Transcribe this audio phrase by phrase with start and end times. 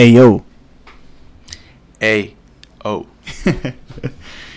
[0.00, 0.40] Ey, yo.
[2.00, 2.34] Ey,
[2.82, 3.04] oh.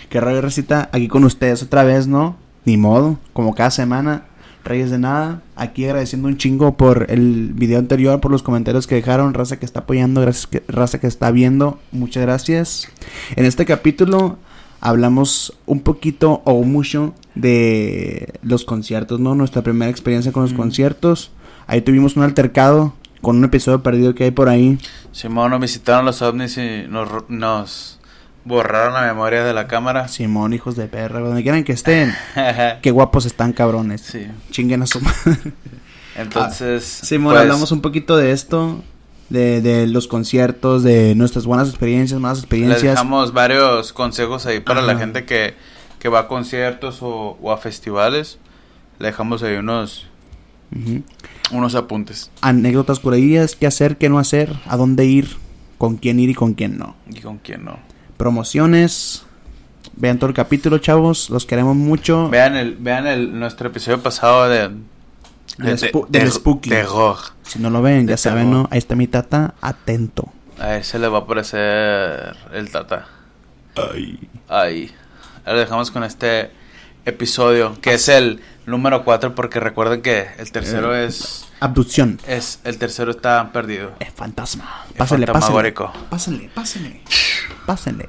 [0.08, 0.88] Qué rollo, recita.
[0.90, 2.36] Aquí con ustedes otra vez, ¿no?
[2.64, 3.18] Ni modo.
[3.34, 4.24] Como cada semana.
[4.64, 5.42] Reyes de nada.
[5.54, 9.34] Aquí agradeciendo un chingo por el video anterior, por los comentarios que dejaron.
[9.34, 11.78] Raza que está apoyando, gracias que, raza que está viendo.
[11.92, 12.88] Muchas gracias.
[13.36, 14.38] En este capítulo
[14.80, 19.34] hablamos un poquito o mucho de los conciertos, ¿no?
[19.34, 20.56] Nuestra primera experiencia con los Mm.
[20.56, 21.32] conciertos.
[21.66, 22.94] Ahí tuvimos un altercado
[23.24, 24.78] con un episodio perdido que hay por ahí.
[25.10, 27.98] Simón, nos visitaron los ovnis y nos, nos
[28.44, 30.06] borraron la memoria de la cámara.
[30.06, 32.14] Simón, hijos de perra, donde quieran que estén.
[32.82, 34.02] Qué guapos están, cabrones.
[34.02, 34.26] sí.
[34.52, 35.52] Chinguen a su madre.
[36.16, 38.82] Entonces, Simón, pues, hablamos un poquito de esto,
[39.30, 42.82] de, de los conciertos, de nuestras buenas experiencias, malas les experiencias.
[42.82, 45.00] dejamos varios consejos ahí para la Ajá.
[45.00, 45.54] gente que,
[45.98, 48.38] que va a conciertos o, o a festivales.
[49.00, 50.06] Le dejamos ahí unos,
[50.70, 51.02] Ujú.
[51.50, 52.30] Unos apuntes.
[52.40, 55.36] Anécdotas curadillas, qué hacer, qué no hacer, a dónde ir,
[55.78, 56.96] con quién ir y con quién no.
[57.10, 57.78] ¿Y con quién no?
[58.16, 59.24] Promociones.
[59.96, 61.30] Vean todo el capítulo, chavos.
[61.30, 62.28] Los queremos mucho.
[62.30, 64.70] Vean el, vean el, nuestro episodio pasado de...
[65.58, 66.70] Del spu- del spooky.
[66.70, 67.16] Terror.
[67.42, 68.50] Si no lo ven, De ya saben.
[68.50, 68.66] ¿no?
[68.72, 70.32] Ahí está mi tata, atento.
[70.58, 73.06] A ese le va a aparecer el tata.
[74.48, 74.90] Ahí.
[75.44, 76.50] Ahora dejamos con este
[77.04, 81.06] episodio, que es el número 4, porque recuerden que el tercero Eh.
[81.06, 81.46] es...
[81.60, 82.20] Abducción.
[82.26, 83.92] es El tercero está perdido.
[84.00, 84.84] Es fantasma.
[84.96, 85.72] Pásenle, pásenle.
[86.10, 87.00] Pásenle, pásenle.
[87.66, 88.08] Pásenle.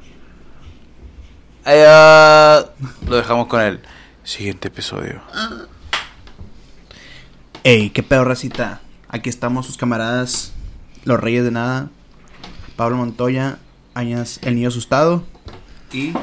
[1.66, 2.66] Ah,
[3.08, 3.82] lo dejamos con el
[4.24, 5.22] siguiente episodio.
[7.64, 8.82] Ey, qué pedo, racita.
[9.10, 10.54] Aquí estamos sus camaradas,
[11.06, 11.90] los reyes de nada.
[12.76, 13.58] Pablo Montoya,
[13.94, 15.24] Añas, el niño asustado.
[15.92, 16.14] Y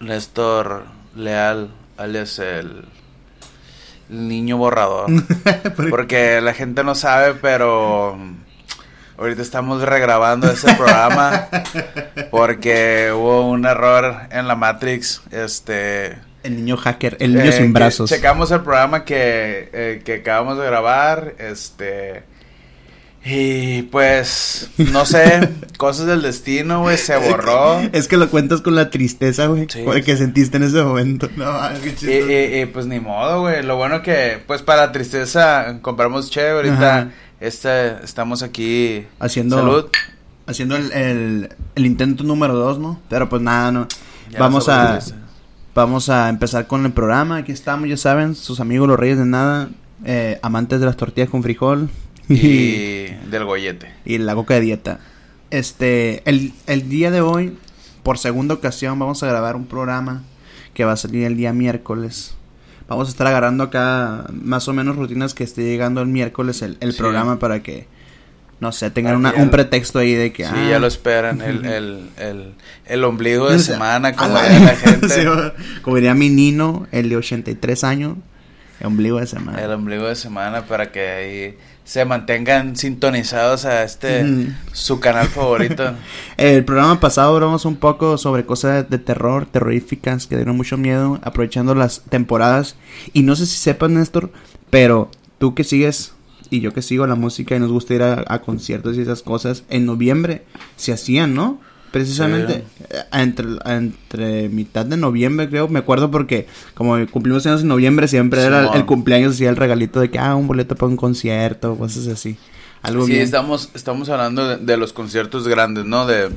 [0.00, 2.84] Néstor Leal, alias el,
[4.10, 5.10] el niño borrador.
[5.90, 8.18] Porque la gente no sabe, pero
[9.18, 11.48] ahorita estamos regrabando ese programa
[12.30, 15.22] porque hubo un error en la Matrix.
[15.30, 16.18] Este.
[16.42, 18.10] el niño hacker, el niño eh, sin brazos.
[18.10, 21.34] Checamos el programa que, eh, que acabamos de grabar.
[21.38, 22.24] Este.
[23.28, 25.48] Y pues, no sé,
[25.78, 27.80] cosas del destino, güey, se borró.
[27.92, 29.66] Es que lo cuentas con la tristeza, güey.
[29.68, 29.80] Sí.
[30.04, 31.28] Que sentiste en ese momento.
[31.36, 31.52] No,
[32.02, 33.64] Y, y- y, pues ni modo, güey.
[33.64, 36.50] Lo bueno que, pues para la tristeza, compramos che.
[36.50, 37.10] Ahorita
[37.40, 39.04] este, estamos aquí.
[39.18, 39.86] Haciendo- Salud.
[40.46, 43.00] Haciendo el, el, el intento número dos, ¿no?
[43.08, 43.88] Pero pues nada, no.
[44.30, 45.00] Ya Vamos a,
[45.74, 47.38] vamos a empezar con el programa.
[47.38, 49.68] Aquí estamos, ya saben, sus amigos los reyes de nada.
[50.04, 51.90] eh, amantes de las tortillas con frijol.
[52.34, 53.90] Y del gollete.
[54.04, 55.00] y la coca de dieta.
[55.50, 57.56] Este, el, el día de hoy,
[58.02, 60.22] por segunda ocasión, vamos a grabar un programa
[60.74, 62.34] que va a salir el día miércoles.
[62.88, 66.76] Vamos a estar agarrando acá más o menos rutinas que esté llegando el miércoles el,
[66.80, 66.98] el Sí.
[66.98, 67.86] programa para que,
[68.60, 70.44] no sé, tengan una- un pretexto ahí de que...
[70.44, 71.40] Sí, ah, ya lo esperan.
[71.40, 72.54] El, el, el,
[72.84, 75.08] el ombligo de o sea, semana, como a diría la gente.
[75.08, 75.20] Sí,
[75.82, 78.16] como diría mi nino, el de 83 años,
[78.80, 79.60] el ombligo de semana.
[79.62, 84.26] El ombligo de semana para que ahí se mantengan sintonizados a este,
[84.72, 85.94] su canal favorito.
[86.36, 91.20] El programa pasado hablamos un poco sobre cosas de terror, terroríficas, que dieron mucho miedo,
[91.22, 92.74] aprovechando las temporadas.
[93.12, 94.32] Y no sé si sepas, Néstor,
[94.68, 96.12] pero tú que sigues
[96.50, 99.22] y yo que sigo la música y nos gusta ir a, a conciertos y esas
[99.22, 101.60] cosas, en noviembre se hacían, ¿no?
[101.96, 107.68] Precisamente eh, entre, entre mitad de noviembre, creo, me acuerdo porque como cumplimos años en
[107.68, 108.78] noviembre, siempre era el, Simón.
[108.80, 112.36] el cumpleaños, hacía el regalito de que, ah, un boleto para un concierto, cosas así.
[112.82, 113.24] Algo Sí, bien.
[113.24, 116.06] estamos, estamos hablando de, de los conciertos grandes, ¿no?
[116.06, 116.28] De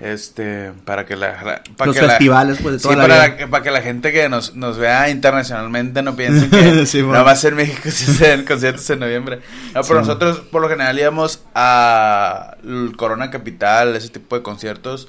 [0.00, 3.36] este para que la para Los que la- festivales, pues, de sí, toda la para,
[3.36, 7.14] la- para que la gente que nos, nos vea internacionalmente no piense que Sí, bueno.
[7.14, 9.36] nada más en México se hacen conciertos en noviembre.
[9.36, 10.00] No, Sí, pero bueno.
[10.02, 12.56] nosotros por lo general íbamos a
[12.96, 15.08] Corona Capital, ese tipo de conciertos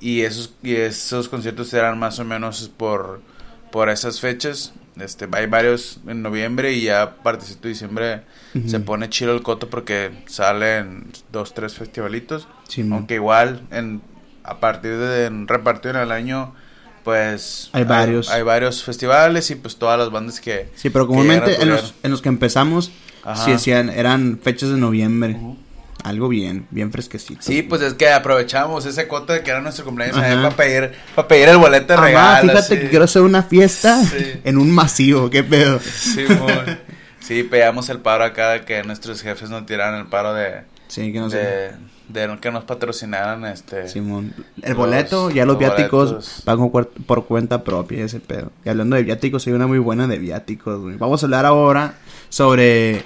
[0.00, 3.20] y esos y esos conciertos eran más o menos por
[3.72, 4.72] por esas fechas.
[5.00, 8.22] Este, hay varios en noviembre y ya a partir de diciembre
[8.52, 8.68] Ujú.
[8.68, 12.48] se pone chido el coto porque salen dos, tres festivalitos.
[12.68, 12.98] Simón.
[13.00, 14.00] Aunque igual en
[14.48, 16.54] a partir de repartido en el año
[17.04, 18.28] pues Hay varios.
[18.30, 22.10] hay, varios festivales y pues todas las bandas que Sí, pero comúnmente en los, en
[22.10, 22.90] los que empezamos,
[23.24, 23.44] Ajá.
[23.44, 25.36] sí decían, eran fechas de noviembre.
[26.04, 27.40] Algo bien, bien fresquecito.
[27.42, 30.34] Sí, pues es que aprovechamos ese coto de que era nuestro cumpleaños Ajá.
[30.42, 32.52] para pedir, para pedir el boleto de regalo.
[32.52, 34.40] fíjate que quiero hacer una fiesta Sí.
[34.44, 35.80] en un masivo, qué pedo.
[35.80, 36.24] Sí,
[37.20, 41.12] sí, pegamos el paro acá de que nuestros jefes nos tiraran el paro de, Sí,
[41.12, 41.70] que de,
[42.08, 44.32] de que nos patrocinaran este Simón.
[44.62, 46.42] El los- boleto, ya los, los viáticos boletos.
[46.72, 48.50] cuer- por cuenta propia ese pedo.
[48.64, 50.96] Y hablando de viáticos, hay una muy buena de viáticos, güey.
[50.96, 51.94] Vamos a hablar ahora
[52.30, 53.04] sobre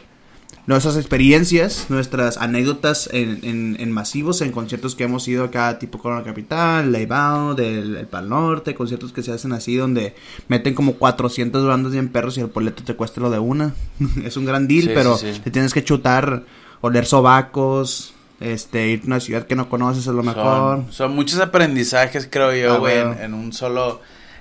[0.64, 5.98] nuestras experiencias, nuestras anécdotas en, en, en, masivos, en conciertos que hemos ido acá, tipo
[5.98, 10.14] Corona Capital, Leibao, del el Pal Norte, conciertos que se hacen así donde
[10.46, 13.74] meten como 400 bandas bien perros y el boleto te cuesta lo de una.
[14.24, 15.40] es un gran deal, Sí, pero sí, sí.
[15.40, 16.44] te tienes que chutar,
[16.82, 20.44] oler sobacos, este, ir a una ciudad que no conoces es lo mejor.
[20.44, 24.00] Son, son muchos aprendizajes, creo yo, Ah, güey, en, en un solo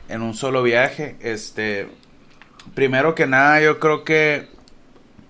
[0.09, 1.15] en un solo viaje.
[1.21, 1.87] Este,
[2.75, 4.49] primero que nada, yo creo que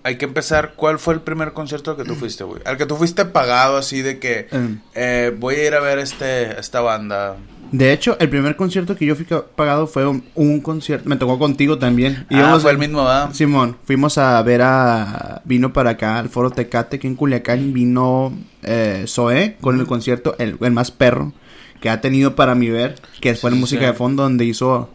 [0.04, 0.74] hay que empezar.
[0.76, 2.62] ¿Cuál fue el primer concierto al que tú fuiste, güey?
[2.66, 6.00] Al que tú fuiste pagado así de que Eh, eh, voy a ir a ver
[6.00, 7.38] este esta banda.
[7.72, 9.26] De hecho, el primer concierto que yo fui
[9.56, 12.26] pagado fue un, un concierto, me tocó contigo también.
[12.30, 13.30] ah, Íbamos fue el mismo, ¿verdad?
[13.32, 15.42] Simón, fuimos a ver a...
[15.46, 20.36] Vino para acá al Foro Tecate, que en Culiacán vino eh, Zoé con el concierto,
[20.38, 21.32] el, el más perro
[21.80, 23.88] que ha tenido para mi ver, que fue en Sí, música sí.
[23.88, 24.90] de fondo, donde hizo,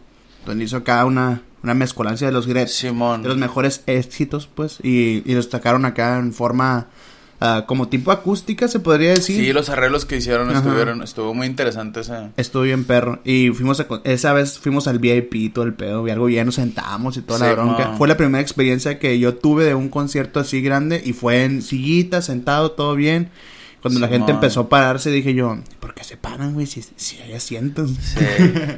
[0.45, 3.23] donde hizo acá una, una mezcolancia de los, Simón.
[3.23, 6.87] de los mejores éxitos, pues, y, y los sacaron acá en forma
[7.41, 9.43] ah, como tipo acústica, se podría decir.
[9.43, 10.59] Sí, los arreglos que hicieron Ajá.
[10.59, 12.29] estuvieron, estuvo muy interesante ese.
[12.37, 13.19] Estuvo bien perro.
[13.25, 16.07] Y fuimos a, esa vez fuimos al VIP todo el pedo.
[16.07, 17.89] Y algo bien, nos sentamos y toda la bronca.
[17.89, 17.97] man.
[17.97, 21.01] Fue la primera experiencia que yo tuve de un concierto así grande.
[21.03, 23.29] Y fue en sillita, sentado, todo bien.
[23.81, 24.35] Cuando la gente man.
[24.35, 26.65] empezó a pararse, dije yo, ¿por qué se paran, güey?
[26.65, 27.91] Si, si hay asientos.
[28.01, 28.25] Sí.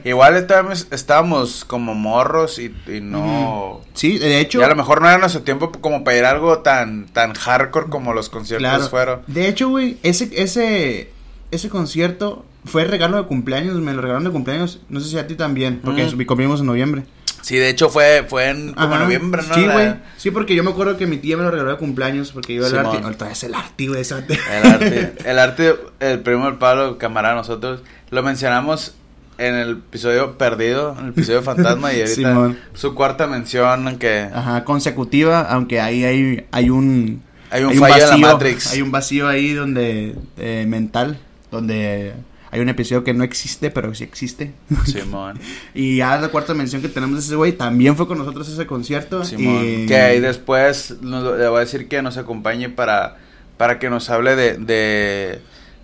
[0.05, 3.81] Igual estábamos, estábamos como morros y, y no...
[3.93, 4.59] Sí, de hecho.
[4.59, 7.33] Y a lo mejor no era nuestro tiempo como para ir a algo tan, tan
[7.33, 8.89] hardcore como los conciertos Claro.
[8.89, 9.21] fueron.
[9.27, 11.11] De hecho, güey, ese, ese,
[11.51, 13.75] ese concierto fue regalo de cumpleaños.
[13.77, 14.79] Me lo regalaron de cumpleaños.
[14.89, 15.79] No sé si a ti también.
[15.83, 16.25] Porque Mm.
[16.25, 17.03] cumplimos en noviembre.
[17.41, 19.03] Sí, de hecho fue, fue en como Ajá.
[19.05, 19.53] noviembre, ¿no?
[19.55, 19.93] Sí, La- güey.
[20.17, 22.65] Sí, porque yo me acuerdo que mi tía me lo regaló de cumpleaños porque iba
[22.65, 22.87] al Simón.
[22.87, 23.03] arte.
[23.03, 24.01] Ahorita es el arte, güey.
[24.01, 28.93] El arte, el arte, el primo del Pablo, camarada nosotros, lo mencionamos
[29.37, 32.57] en el episodio perdido, en el episodio fantasma y ahorita Simón.
[32.73, 37.21] su cuarta mención que Ajá, consecutiva, aunque ahí hay, hay un...
[37.51, 38.73] hay un hay fallo en la Matrix.
[38.73, 40.13] Hay un vacío ahí donde...
[40.37, 41.17] eh, mental.
[41.51, 42.13] Donde
[42.51, 44.53] hay un episodio que no existe, pero sí existe.
[44.85, 45.39] Simón,
[45.73, 48.65] Y ya la cuarta mención que tenemos de ese güey también fue con nosotros ese
[48.65, 49.23] concierto.
[49.23, 49.63] Simón.
[49.65, 53.17] y- Que ahí después nos, le voy a decir que nos acompañe para,
[53.57, 55.41] para que nos hable de, de,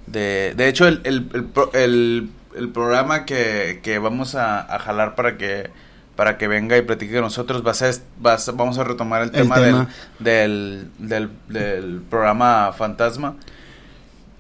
[0.07, 5.15] de, de hecho el, el, el, el- el programa que, que vamos a, a jalar
[5.15, 5.69] para que
[6.15, 7.95] para que venga y platique con nosotros va a ser,
[8.25, 9.89] va a ser- vamos a retomar el El tema, tema.
[10.19, 13.35] Del, del, del, del programa Fantasma.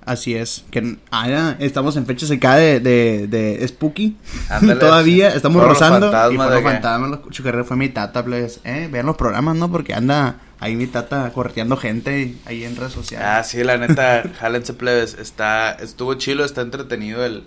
[0.05, 0.63] Así es.
[0.69, 4.15] Que ah, estamos en fechas acá de, de, de Spooky.
[4.49, 5.37] Ándale, Todavía sí.
[5.37, 6.07] estamos rozando.
[6.31, 8.59] y de los fantasmas, los chucarreros fue mi tata, pues.
[8.63, 9.71] Eh, vean los programas, ¿no?
[9.71, 13.47] Porque anda ahí mi tata correteando gente ahí en redes Ah, sociales.
[13.47, 17.43] sí, la neta, jálense plebes, está, estuvo chilo, está entretenido el,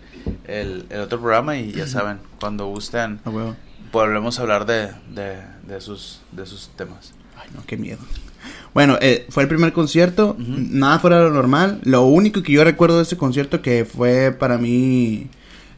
[0.46, 3.30] el, el otro programa y ya saben, cuando gusten, Ah,
[3.92, 7.12] volvemos a hablar de, de, de sus, de sus temas.
[7.40, 8.00] Ay, no, qué miedo.
[8.74, 11.80] Bueno, eh, fue el primer concierto, nada fuera de lo normal.
[11.84, 15.26] Lo único que yo recuerdo de ese concierto que fue para mí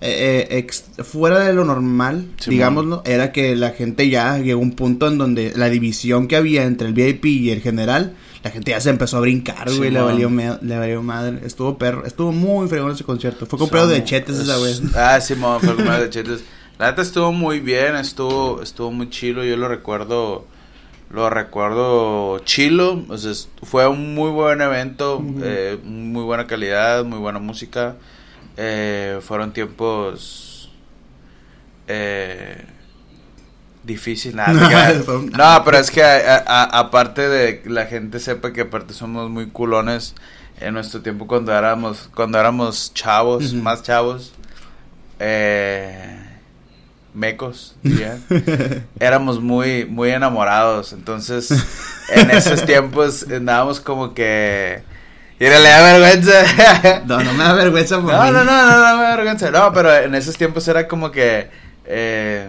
[0.03, 4.63] eh, eh, ex- fuera de lo normal, digámoslo, era que la gente ya llegó a
[4.63, 8.51] un punto en donde la división que había entre el VIP y el general, la
[8.51, 11.41] gente ya se empezó a brincar, güey, le valió, le valió madre.
[11.45, 13.45] Estuvo perro, estuvo muy fregón ese concierto.
[13.47, 14.83] Fue comprado de chetes esa vez.
[14.95, 16.41] Ah, sí, mo, fue comprado de chetes.
[16.79, 20.47] La neta estuvo muy bien, estuvo, estuvo muy chilo, yo lo recuerdo,
[21.11, 27.05] lo recuerdo chilo, o sea, es- fue un muy buen evento, eh, muy buena calidad,
[27.05, 27.97] muy buena música,
[28.57, 30.71] eh, fueron tiempos
[31.89, 32.65] eh,
[33.83, 34.53] difíciles, nada,
[35.37, 36.03] no, pero es que
[36.47, 40.15] aparte de que la gente sepa que aparte somos muy culones
[40.61, 44.33] en nuestro tiempo cuando éramos cuando éramos chavos, más chavos,
[45.19, 46.30] eh,
[47.15, 48.19] mecos, diría.
[49.01, 51.51] éramos muy muy enamorados, entonces
[52.15, 54.83] en esos tiempos andábamos como que
[55.41, 57.03] y le da vergüenza.
[57.07, 58.31] No, no me da vergüenza por No, mí.
[58.31, 59.51] no, no, no, no me da vergüenza.
[59.51, 61.49] No, pero en esos tiempos era como que
[61.87, 62.47] eh,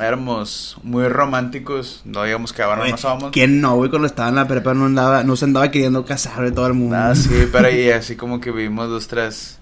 [0.00, 2.00] éramos muy románticos.
[2.06, 3.30] No digamos que ahora no somos.
[3.30, 3.90] ¿Quién no, güey?
[3.90, 6.74] Cuando estaba en la prepa no andaba, no se andaba queriendo casar de todo el
[6.74, 6.96] mundo.
[6.96, 9.57] Ah, sí, pero y así como que vivimos dos, tres.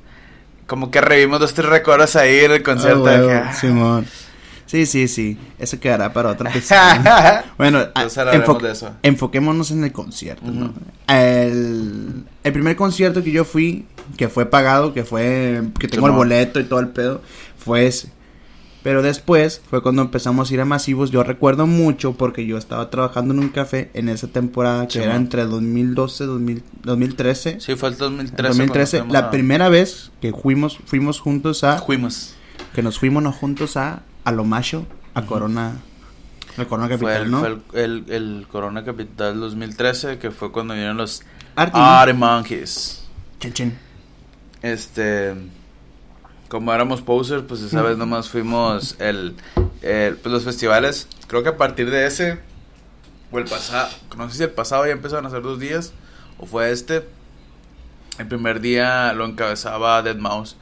[0.66, 3.06] Como que revivimos dos, tres recuerdos ahí en el concierto.
[3.06, 3.52] Ah, que, ah.
[3.52, 4.06] Simón.
[4.66, 5.38] Sí, sí, sí.
[5.60, 6.80] Eso quedará para otra episodio.
[7.56, 8.90] bueno, Entonces a- hablaremos enfo- de eso.
[9.02, 10.74] enfoquémonos en el concierto, ¿no?
[11.06, 16.12] El, el primer concierto que yo fui, que fue pagado, que fue, que tengo el
[16.14, 17.22] boleto y todo el pedo,
[17.58, 18.08] fue ese.
[18.86, 21.10] Pero después fue cuando empezamos a ir a masivos.
[21.10, 25.08] Yo recuerdo mucho porque yo estaba trabajando en un café en esa temporada que Simón.
[25.08, 27.58] era entre 2012 y 2013.
[27.60, 28.46] Sí, fue el 2013.
[28.48, 32.34] 2013, cuando la a- primera vez que fuimos, fuimos juntos a Fuimos.
[32.76, 33.32] que nos fuimos ¿no?
[33.32, 35.72] juntos a a lo macho a Corona
[36.56, 37.40] El Corona Fue, Capital, el, ¿no?
[37.40, 37.48] fue
[37.82, 41.24] el, el- el Corona Capital 2013, que fue cuando vinieron los.
[41.56, 43.02] Arctic Monkeys.
[43.40, 43.78] Chin, chin.
[44.62, 45.34] Este,
[46.48, 49.34] como éramos posers, pues esa vez nomás fuimos el,
[49.82, 51.08] el- pues los festivales.
[51.26, 52.38] Creo que a partir de ese,
[53.32, 55.92] o el pasado, no sé si el pasado ya empezaron a hacer dos días,
[56.38, 57.06] o fue este.
[58.18, 60.56] El primer día lo encabezaba Dead Mouse.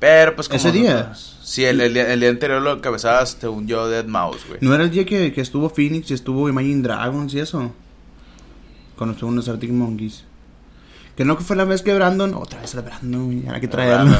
[0.00, 1.12] Pero pues como ¿Ese día?
[1.14, 4.58] Sí, el, el día, el día anterior lo encabezaba, según yo, Dead Mouse, güey.
[4.62, 7.72] ¿No era el día que, que estuvo Phoenix y estuvo Imagine Dragons y eso?
[8.96, 10.24] Cuando estuvo los Arctic Monkeys.
[11.16, 14.16] Que no fue la vez que Brandon, otra vez el Brandon, güey, hay que traerlo.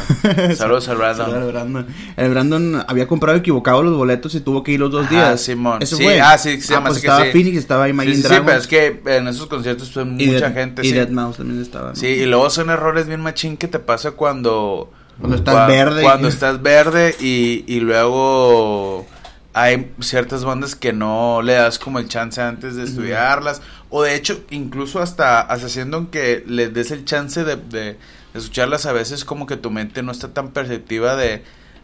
[0.54, 1.26] Saludos al Brandon.
[1.26, 1.86] Saludos al Brandon.
[2.16, 5.40] El Brandon había comprado equivocado los boletos y tuvo que ir los dos Ah, días.
[5.40, 5.82] Simón.
[5.82, 6.20] Eso Sí, fue.
[6.20, 7.32] ah, sí, se llama pues así que estaba sí.
[7.32, 10.50] Phoenix, estaba Imagine Sí, sí, sí, pero es que en esos conciertos fue y mucha
[10.50, 10.94] Dead- gente, Y sí.
[10.94, 11.88] Dead Mouse también estaba.
[11.90, 11.96] ¿no?
[11.96, 14.92] Sí, y luego son errores bien machín que te pasa cuando...
[15.18, 16.02] Cuando estás verde.
[16.02, 19.06] Cuando estás verde y, y luego
[19.52, 23.62] hay ciertas bandas que no le das como el chance antes de estudiarlas.
[23.96, 27.96] O de hecho, incluso hasta, hasta haciendo que les des el chance de, de- de
[28.34, 31.42] escucharlas a veces como que tu mente no está tan perceptiva de,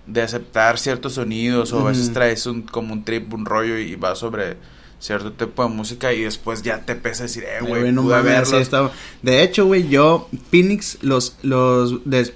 [0.08, 1.72] de aceptar ciertos sonidos.
[1.72, 4.56] O a veces traes un, como un trip, un rollo y vas sobre
[4.98, 8.48] cierto tipo de música y después ya te pesa decir, eh, güey, no pude verlos.
[8.60, 8.90] estaba-
[9.22, 12.32] De hecho, güey, yo, Phoenix, los, los, des-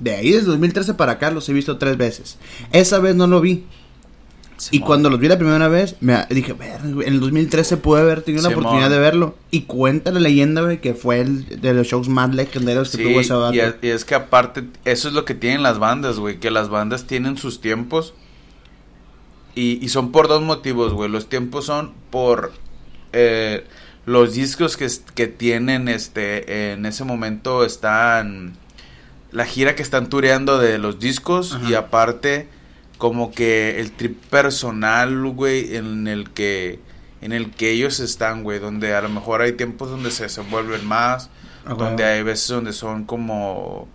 [0.00, 2.38] de ahí desde 2013 para acá los he visto tres veces.
[2.72, 3.64] Esa vez no lo vi.
[4.70, 8.00] Y cuando los vi la primera vez, me dije, "Verga, güey, en el 2013 pude
[8.00, 9.36] haber tenido la oportunidad de verlo.
[9.50, 13.02] Y cuenta la leyenda, güey, que fue el de los shows más legendarios que Sí,
[13.04, 13.54] tuvo ese vato.
[13.54, 16.50] y es, y es que aparte, eso es lo que tienen las bandas, güey, que
[16.50, 18.14] las bandas tienen sus tiempos
[19.54, 21.10] y, y son por dos motivos, güey.
[21.10, 22.52] Los tiempos son por
[23.12, 23.64] eh,
[24.06, 28.54] los discos que, que tienen, este, en ese momento están,
[29.32, 31.68] la gira que están tureando de los discos Ajá.
[31.70, 32.48] y aparte
[33.00, 36.78] como que el trip personal, güey, en el que
[37.22, 40.86] en el que ellos están, güey, donde a lo mejor hay tiempos donde se desenvuelven
[40.86, 41.28] más,
[41.76, 43.88] donde hay veces donde son como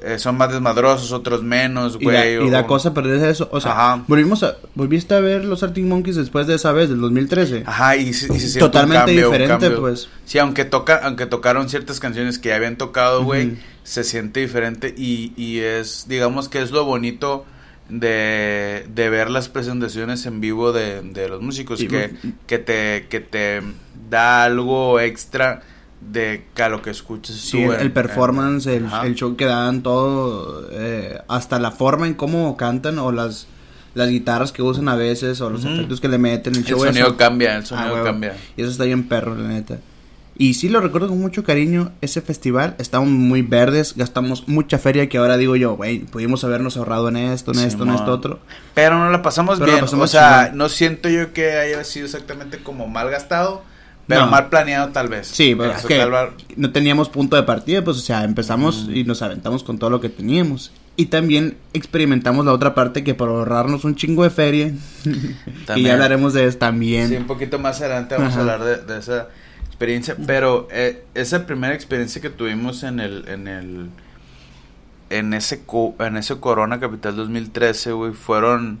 [0.00, 2.34] eh, son más desmadrosos, otros menos, güey.
[2.46, 3.48] y da o- cosa perderse eso.
[3.50, 4.04] O sea, Ajá.
[4.06, 7.64] volvimos a, volviste a ver los Arctic Monkeys después de esa vez, del 2013.
[7.66, 10.08] Ajá, y, y se Totalmente un cambio, diferente, pues.
[10.24, 14.94] Sí, aunque toca, aunque tocaron ciertas canciones que ya habían tocado, güey, se siente diferente
[14.96, 17.44] y, y es, digamos que es lo bonito
[17.88, 22.14] de, de ver las presentaciones en vivo de, de los músicos, Y- que,
[22.46, 23.62] que te, que te
[24.10, 25.62] da algo extra
[26.00, 29.46] de que a lo que escuchas Sí, tú el, el performance, el, el show que
[29.46, 33.46] dan, todo, eh, hasta la forma en cómo cantan o las,
[33.94, 35.74] las guitarras que usan a veces o los Ujú.
[35.74, 37.16] efectos que le meten, el El show sonido eso.
[37.16, 38.04] cambia, el Ah, sonido huevo.
[38.06, 38.36] cambia.
[38.56, 39.78] Y eso está bien perro, la neta.
[40.40, 45.08] Y sí lo recuerdo con mucho cariño, ese festival, estábamos muy verdes, gastamos mucha feria
[45.08, 48.38] que ahora digo yo, güey, pudimos habernos ahorrado en esto, en esto, en esto, otro.
[48.74, 49.84] Pero no la pasamos Pero la bien.
[49.84, 50.58] pasamos o sea, chingón.
[50.58, 53.64] no siento yo que haya sido exactamente como mal gastado,
[54.06, 54.30] pero No.
[54.30, 55.26] mal planeado tal vez.
[55.26, 58.86] Sí, pues, Eso es que tal no teníamos punto de partida, pues, o sea, empezamos
[58.86, 58.94] Mm.
[58.96, 60.70] y nos aventamos con todo lo que teníamos.
[60.96, 64.72] Y también experimentamos la otra parte que por ahorrarnos un chingo de feria,
[65.76, 67.08] y ya hablaremos de eso también.
[67.08, 68.38] Sí, un poquito más adelante vamos Ajá.
[68.38, 69.28] a hablar de, de esa
[69.78, 70.16] experiencia.
[70.26, 73.90] Pero eh, esa primera experiencia que tuvimos en el, en el,
[75.10, 78.80] en ese, co- en ese Corona Capital 2013, güey, fueron,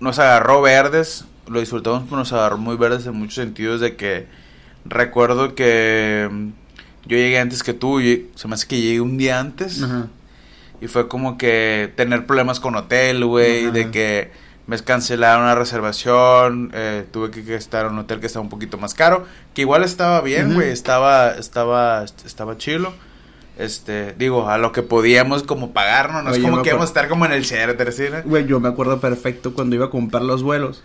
[0.00, 4.26] nos agarró verdes, lo disfrutamos, pero nos agarró muy verdes en muchos sentidos de que
[4.84, 6.48] recuerdo que mm,
[7.06, 9.82] yo llegué antes que tú, y se me hace que llegué un día antes.
[9.82, 10.06] Ajá.
[10.80, 14.32] Y fue como que tener problemas con hotel, güey, de que
[14.66, 18.78] me cancelaron una reservación, eh, tuve que estar en un hotel que estaba un poquito
[18.78, 22.92] más caro, que igual estaba bien, güey, estaba, estaba, estaba chilo.
[23.58, 27.08] Este, digo, a lo que podíamos como pagarnos, no es como que íbamos a estar
[27.08, 28.04] como en el Sheraton, ¿sí?
[28.24, 30.82] Güey, yo me acuerdo perfecto cuando iba a comprar los vuelos.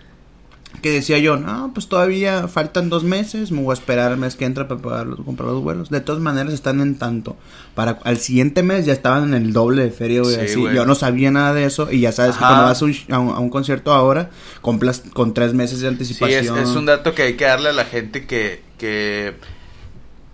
[0.81, 4.35] Que decía yo, no, pues todavía faltan dos meses, me voy a esperar el mes
[4.35, 5.89] que entra para pagar los- comprar los vuelos.
[5.89, 7.35] De todas maneras están en tanto.
[7.73, 10.35] Para al siguiente mes ya estaban en el doble de feria, güey.
[10.35, 10.55] Sí, así.
[10.59, 10.75] güey.
[10.75, 13.19] Yo no sabía nada de eso y ya sabes que cuando vas a un, a
[13.19, 14.29] un- a un concierto ahora,
[14.61, 16.57] compras con tres meses de Sí, anticipación.
[16.59, 19.33] es, es un dato que hay que darle a la gente que, que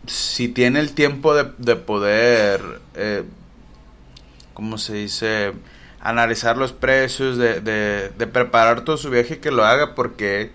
[0.07, 2.62] si tiene el tiempo de, de poder,
[2.95, 3.23] eh,
[4.53, 5.53] ¿cómo se dice?
[6.05, 10.51] Analizar los precios, de, de, de preparar todo su viaje, que lo haga porque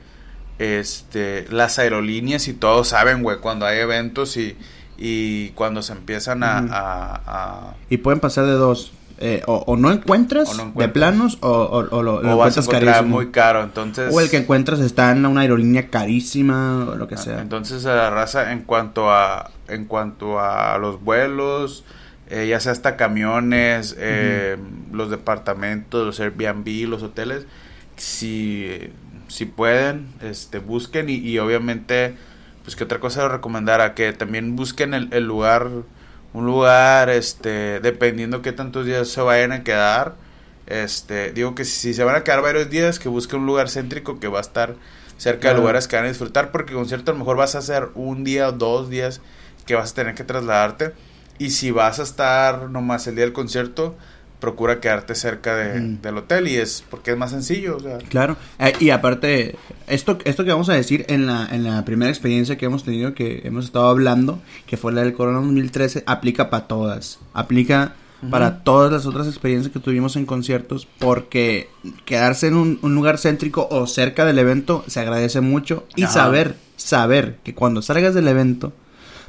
[0.58, 4.56] este las aerolíneas y todos saben, güey, cuando hay eventos y,
[4.98, 6.58] y cuando se empiezan a...
[6.58, 8.92] A- a- Y pueden pasar de dos.
[9.20, 12.56] eh, o, o no encuentras O no de planos o, o- o lo, lo vas
[12.56, 13.16] a encuentras encontrar carísimo.
[13.16, 14.12] muy caro, entonces...
[14.14, 17.40] O el que encuentras está en una aerolínea carísima o lo que Ah, sea.
[17.40, 21.84] Entonces a la raza en cuanto a en cuanto a los vuelos,
[22.28, 24.56] eh, ya sea hasta camiones, eh,
[24.92, 27.46] los departamentos, los Airbnb, los hoteles,
[27.96, 28.92] si
[29.28, 32.16] si pueden, este, busquen y, y obviamente,
[32.64, 35.68] pues que otra cosa les recomendara, que también busquen el, el lugar,
[36.32, 40.14] un lugar, este, dependiendo qué tantos días se vayan a quedar,
[40.66, 44.18] este, digo que si, se van a quedar varios días, que busquen un lugar céntrico
[44.18, 44.74] que va a estar
[45.16, 47.88] cerca de lugares que van a disfrutar, porque concierto a lo mejor vas a hacer
[47.94, 49.20] un día o dos días
[49.66, 50.92] que vas a tener que trasladarte,
[51.38, 53.96] y si vas a estar nomás el día del concierto,
[54.40, 58.36] procura quedarte cerca de- del hotel y es porque es más sencillo, o sea, Claro,
[58.60, 59.56] eh, y aparte,
[59.88, 63.14] esto, esto que vamos a decir en la, en la primera experiencia que hemos tenido,
[63.14, 67.18] que hemos estado hablando, que fue la del Corona 2013, aplica para todas.
[67.34, 67.94] Aplica
[68.30, 71.68] para todas las otras experiencias que tuvimos en conciertos, porque
[72.04, 75.84] quedarse en un, un lugar céntrico o cerca del evento se agradece mucho.
[75.96, 76.12] Y Ajá.
[76.12, 78.72] saber, saber que cuando salgas del evento,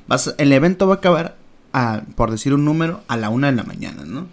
[0.07, 1.35] vas, el evento va a acabar,
[1.73, 4.27] a, por decir un número, a la una de la mañana, ¿no?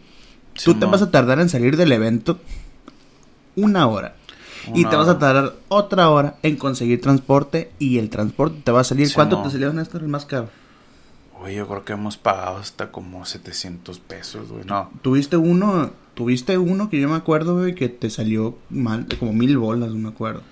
[0.65, 2.39] Tú te vas a tardar en salir del evento
[3.57, 4.15] una hora.
[4.75, 7.71] y te vas a tardar otra hora en conseguir transporte.
[7.79, 9.13] Y el transporte te va a salir.
[9.15, 10.49] ¿Cuánto te salió, Néstor, el más caro?
[11.41, 14.65] Oye, yo creo que hemos pagado hasta como 700 pesos, güey.
[14.65, 15.91] No, Tuviste uno.
[16.15, 19.99] Tuviste uno que yo me acuerdo, güey, que te salió mal, como mil bolas, no
[19.99, 20.43] me acuerdo.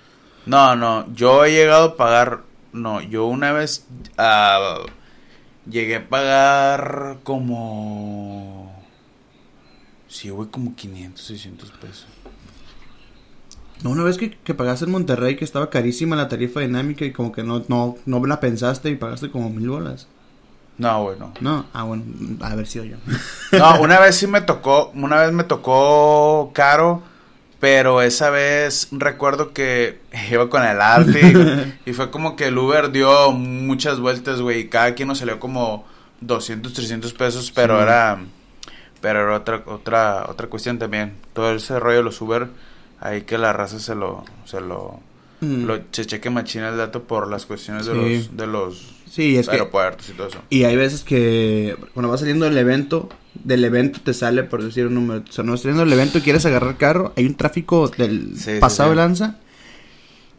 [0.45, 1.11] no, no.
[1.13, 2.43] Yo he llegado a pagar.
[2.71, 3.87] No, yo una vez
[4.17, 4.79] ah,
[5.69, 8.73] llegué a pagar como.
[10.07, 12.07] Sí, güey, como 500, 600 pesos.
[13.83, 17.11] No, una vez que, que pagaste en Monterrey, que estaba carísima la tarifa dinámica y
[17.11, 20.07] como que no, no, no la pensaste y pagaste como mil bolas.
[20.77, 21.33] No, güey, no.
[21.39, 22.03] No, ah, bueno,
[22.41, 22.97] a ver si yo.
[23.51, 27.03] No, una vez sí me tocó, una vez me tocó caro,
[27.65, 29.97] pero esa vez recuerdo que
[30.31, 34.67] iba con el arte y, fue como que el Uber dio muchas vueltas, güey, y
[34.67, 35.83] cada quien nos salió como
[36.21, 37.83] 200, 300 pesos, pero Sí.
[37.83, 38.19] era
[39.01, 41.13] pero era otra otra otra cuestión también.
[41.33, 42.49] Todo ese rollo de los Uber
[42.99, 44.99] ahí que la raza se lo se lo,
[45.41, 45.65] Mm.
[45.65, 49.53] lo cheque machina el dato por las cuestiones de los de los Sí, es que
[49.53, 50.37] aeropuertos y todo eso.
[50.51, 53.09] Y hay veces que cuando vas saliendo del evento,
[53.43, 56.21] del evento te sale, por decir un número, o sea, no saliendo del evento y
[56.21, 58.95] quieres agarrar carro, hay un tráfico del Sí, sí, pasado sí.
[58.97, 59.35] lanza.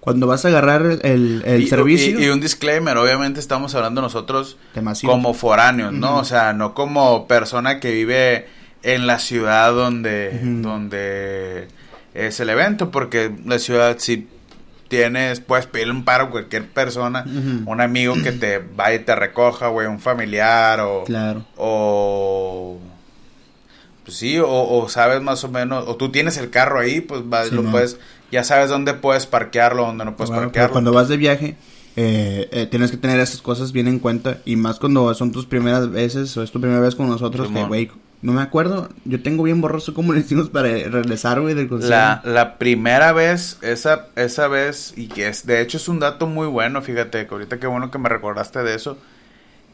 [0.00, 4.00] Cuando vas a agarrar el, el- Y- servicio, y, y un disclaimer, obviamente estamos hablando
[4.02, 5.12] nosotros demasiado.
[5.14, 6.18] como foráneos, ¿no?
[6.18, 8.46] O sea, no como persona que vive
[8.84, 11.66] en la ciudad donde, donde
[12.14, 14.28] es el evento, porque la ciudad si
[14.86, 17.24] tienes, puedes pedirle un paro a cualquier persona,
[17.66, 21.02] un amigo que te vaya y te recoja, güey, un familiar o...
[21.02, 21.44] Claro.
[21.56, 22.78] O...
[24.06, 27.28] Pues sí, o, o sabes más o menos, o tú tienes el carro ahí, pues
[27.28, 27.98] vas, Sí, lo puedes,
[28.30, 30.72] ya sabes dónde puedes parquearlo, dónde no puedes Bueno, parquearlo.
[30.72, 31.56] cuando vas de viaje,
[31.96, 34.38] eh, eh, tienes que tener esas cosas bien en cuenta.
[34.44, 37.54] Y más cuando son tus primeras veces o es tu primera vez con nosotros, que,
[37.54, 37.68] Simón.
[37.68, 37.90] güey,
[38.22, 38.90] no me acuerdo.
[39.04, 41.96] Yo tengo bien borroso cómo le hicimos para regresar, güey, del concierto.
[41.96, 46.26] La, la primera vez, esa, esa vez, y que es, de hecho es un dato
[46.28, 48.98] muy bueno, fíjate, que ahorita qué bueno que me recordaste de eso.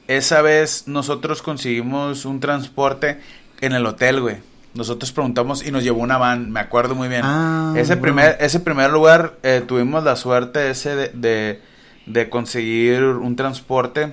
[0.09, 3.21] Esa vez nosotros conseguimos un transporte
[3.63, 4.37] en el hotel, güey.
[4.75, 7.23] Nosotros preguntamos y nos llevó una van, me acuerdo muy bien.
[7.25, 8.03] Ah, ese, bueno.
[8.03, 11.63] primer, ese primer lugar eh, tuvimos la suerte ese de, de,
[12.07, 14.13] de conseguir un transporte.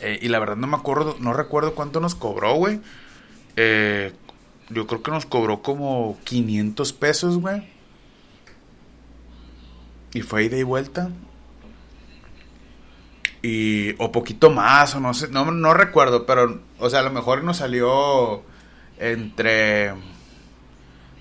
[0.00, 2.80] eh, y la verdad no me acuerdo, no recuerdo cuánto nos cobró, güey.
[3.56, 4.12] Eh,
[4.68, 7.62] yo creo que nos cobró como 500 pesos, güey.
[10.12, 11.10] Y fue ida y vuelta.
[13.42, 17.10] Y, o poquito más, o no sé, no, no recuerdo, pero, o sea, a lo
[17.10, 18.42] mejor nos salió
[18.98, 19.92] entre,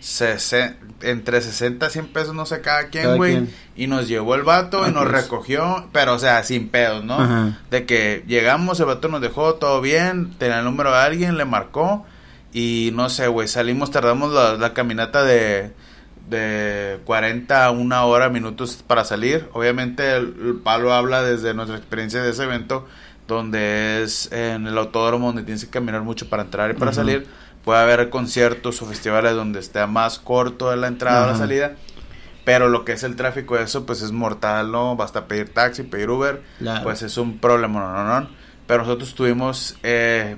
[0.02, 3.48] sesen- entre 60 a 100 pesos, no sé, cada quien, güey.
[3.76, 5.24] Y nos llevó el vato Ah, y nos pues.
[5.24, 7.16] recogió, pero, o sea, sin pedos, ¿no?
[7.20, 7.60] Ajá.
[7.70, 11.46] De que llegamos, el vato nos dejó todo bien, tenía el número de alguien, le
[11.46, 12.06] marcó.
[12.54, 15.74] Y no sé, güey, salimos, tardamos la, la caminata de,
[16.30, 19.48] de 40 a una hora, minutos para salir.
[19.54, 22.88] Obviamente el, el palo habla desde nuestra experiencia de ese evento,
[23.28, 27.28] donde es en el autódromo donde tienes que caminar mucho para entrar y para salir.
[27.64, 31.76] Puede haber conciertos o festivales donde esté más corto de la entrada o la salida.
[32.44, 34.96] Pero lo que es el tráfico, eso pues es mortal, ¿no?
[34.96, 36.84] Basta pedir taxi, pedir Uber Claro.
[36.84, 38.30] pues es un problema, no, no, no.
[38.68, 40.36] Pero nosotros tuvimos eh,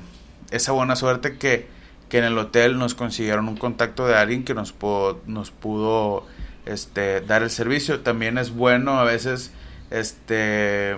[0.51, 1.67] esa buena suerte que,
[2.09, 6.25] que en el hotel nos consiguieron un contacto de alguien que nos pudo, nos pudo
[6.65, 7.99] este, dar el servicio.
[8.01, 9.51] También es bueno a veces
[9.91, 10.95] este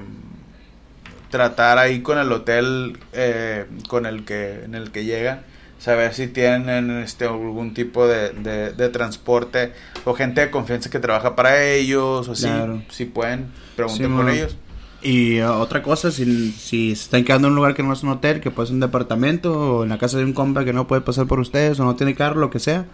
[1.30, 5.44] tratar ahí con el hotel eh, con el que en el que llega
[5.78, 9.74] saber si tienen este algún tipo de, de, de transporte
[10.06, 12.82] o gente de confianza que trabaja para ellos o Claro.
[12.90, 14.30] si, si pueden preguntar Sí, por mo.
[14.30, 14.58] ellos
[15.02, 18.04] Y eh, otra cosa, si, si se están quedando en un lugar que no es
[18.04, 20.74] un hotel, que puede ser un departamento, o en la casa de un compa que
[20.74, 22.86] no puede pasar por ustedes, o no tiene carro, lo que sea,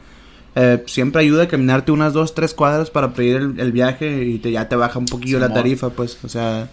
[0.56, 4.38] eh, siempre ayuda a caminarte unas dos, tres cuadras para pedir el, el viaje y
[4.38, 6.70] te, ya te baja un poquillo la tarifa, pues, o sea,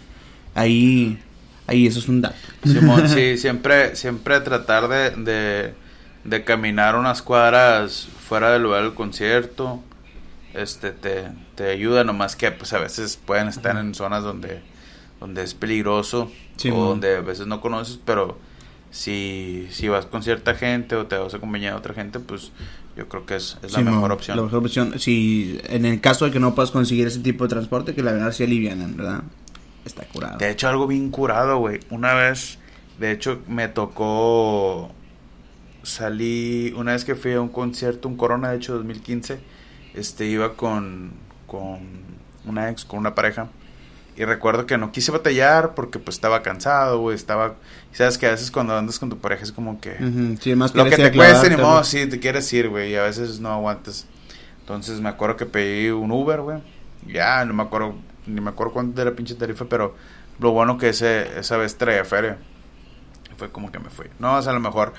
[0.55, 1.19] ahí,
[1.67, 2.37] ahí eso es un dato.
[2.65, 5.75] Simón, sí, siempre, siempre tratar de, de,
[6.25, 9.83] de caminar unas cuadras fuera del lugar del concierto,
[10.55, 14.61] este, te, te ayuda, nomás que pues a veces pueden estar en zonas donde,
[15.23, 16.31] donde es peligroso
[16.73, 18.39] o donde a veces no conoces, pero
[18.91, 22.51] si, si vas con cierta gente o te vas acompañado de otra gente, pues
[22.97, 24.37] yo creo que es, es la mejor opción.
[24.37, 27.51] La mejor opción, si en el caso de que no puedas conseguir ese tipo de
[27.51, 29.23] transporte, que la verdad sí alivianan, ¿verdad?
[29.85, 30.39] Está curado.
[30.39, 31.79] De hecho, algo bien curado, güey.
[31.91, 32.59] Una vez,
[32.99, 34.91] de hecho, me tocó.
[35.85, 36.73] Salí.
[36.77, 39.41] Una vez que fui a un concierto, un Corona, de hecho, 2015.
[39.95, 41.13] Este, iba con.
[41.47, 41.79] Con
[42.45, 43.49] una ex, con una pareja.
[44.17, 47.17] Y recuerdo que no quise batallar porque, pues, estaba cansado, güey.
[47.17, 47.55] Estaba.
[47.93, 49.93] Sabes que a veces cuando andas con tu pareja es como que.
[49.93, 52.97] Ujú, sí, más Lo que te cueste, ni modo, sí, te quieres ir, güey, y
[52.97, 54.07] a veces no aguantas.
[54.61, 56.59] Entonces me acuerdo que pedí un Uber, güey.
[57.07, 57.95] Ya, no me acuerdo,
[58.27, 59.97] ni me acuerdo cuánto era la pinche tarifa, pero
[60.39, 62.39] lo bueno que ese, esa vez traía feria.
[63.37, 64.07] Fue como que me fui.
[64.19, 64.93] No, o sea, a lo mejor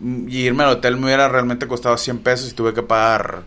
[0.00, 3.44] mm, y irme al hotel me hubiera realmente costado 100 pesos y tuve que pagar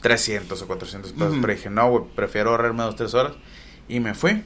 [0.00, 1.36] 300 o 400 pesos.
[1.40, 3.34] Pero dije, no, güey, prefiero ahorrarme dos, tres horas.
[3.88, 4.42] Y me fui.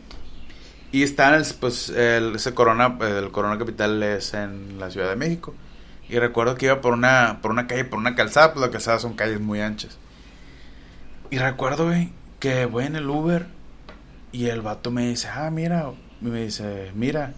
[0.92, 5.10] Y está en el, pues, el, ese Corona, el Corona Capital es en la Ciudad
[5.10, 5.54] de México.
[6.08, 9.02] Y recuerdo que iba por una, por una calle, por una calzada, pues las calzadas
[9.02, 9.98] son calles muy anchas.
[11.30, 13.46] Y recuerdo, güey, que voy en el Uber
[14.30, 17.34] y el vato me dice, ah, mira, y me dice, mira,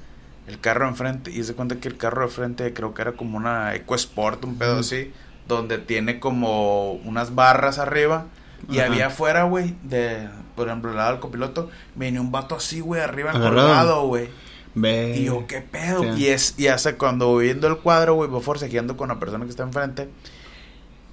[0.47, 3.37] el carro enfrente, y se cuenta que el carro de enfrente creo que era como
[3.39, 4.81] una EcoSport, un pedo Ujú.
[4.81, 5.13] así,
[5.47, 8.27] donde tiene como unas barras arriba.
[8.71, 8.87] Y Ajá.
[8.87, 10.29] había afuera, güey, de,
[10.59, 14.29] por ejemplo, el lado del copiloto, venía un vato así, güey, arriba colgado, güey.
[14.75, 16.03] Y yo, ¿qué pedo?
[16.03, 16.23] Sí.
[16.23, 19.51] Y es, y hace cuando viendo el cuadro, güey, voy forcejeando con la persona que
[19.51, 20.09] está enfrente.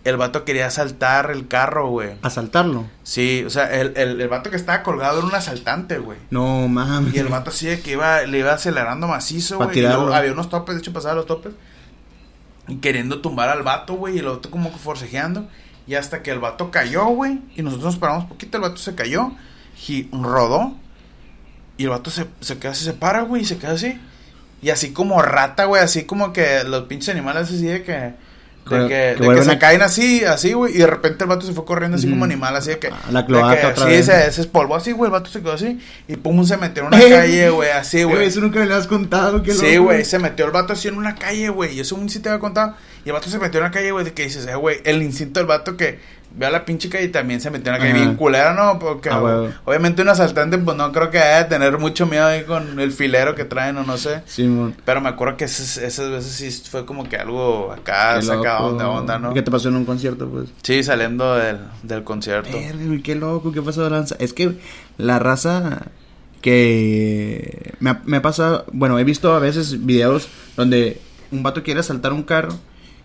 [0.04, 2.12] El vato quería saltar el carro, güey.
[2.22, 2.86] Asaltarlo.
[3.02, 6.20] Sí, o sea, el, el, el vato que estaba colgado era un asaltante, güey.
[6.30, 7.16] No mames.
[7.16, 9.84] Y el vato así de que iba, le iba acelerando macizo, güey.
[9.86, 11.54] Había unos topes, de hecho pasaba los topes.
[12.68, 14.18] Y queriendo tumbar al vato, güey.
[14.18, 15.48] Y el otro como que forcejeando.
[15.88, 17.40] Y hasta que el vato cayó, güey.
[17.56, 19.32] Y nosotros nos paramos poquito, el vato se cayó.
[19.88, 20.76] Y rodó.
[21.78, 24.00] Y el vato se, se queda así, se para, güey, y se queda así.
[24.62, 27.92] Y así como rata, güey, así como que los pinches animales así de que...
[27.92, 28.14] De
[28.66, 30.74] Que- que, que de que se a- caen así, así, güey.
[30.74, 32.90] Y de repente el vato se fue corriendo así como animal, así de que...
[33.12, 34.06] La cloaca que- otra sí, vez.
[34.08, 35.10] se, se espolvó así, güey.
[35.10, 35.80] El vato se quedó así.
[36.08, 38.26] Y pum, se metió en una calle, güey, así, güey.
[38.26, 39.44] Eso nunca me lo has contado.
[39.44, 41.76] qué Sí, güey, se metió el vato así en una calle, güey.
[41.76, 42.76] Y eso un sí te había contado.
[43.06, 45.04] Y el vato se metió en la calle, güey, de que dices, eh, güey, el
[45.04, 46.00] instinto del vato que
[46.38, 48.02] ve a la pinche calle y también se metió en la calle Ajá.
[48.04, 48.78] bien culera, ¿no?
[48.80, 49.52] Porque Ah, güey.
[49.64, 52.92] obviamente un asaltante, pues no creo que haya de tener mucho miedo ahí con el
[52.92, 54.22] filero que traen o no sé.
[54.26, 54.76] Simón.
[54.84, 58.72] Pero me acuerdo que esas, esas veces sí fue como que algo acá Qué sacado
[58.72, 58.80] loco.
[58.84, 59.34] de onda, ¿no?
[59.34, 60.50] ¿Qué te pasó en un concierto, pues?
[60.64, 62.50] Sí, saliendo del, del concierto.
[62.52, 64.16] Verga, qué loco, qué pasó de lanza.
[64.20, 64.58] Es que
[64.98, 65.84] la raza
[66.42, 71.00] que me me ha pasado, bueno, he visto a veces videos donde
[71.32, 72.50] un vato quiere asaltar un carro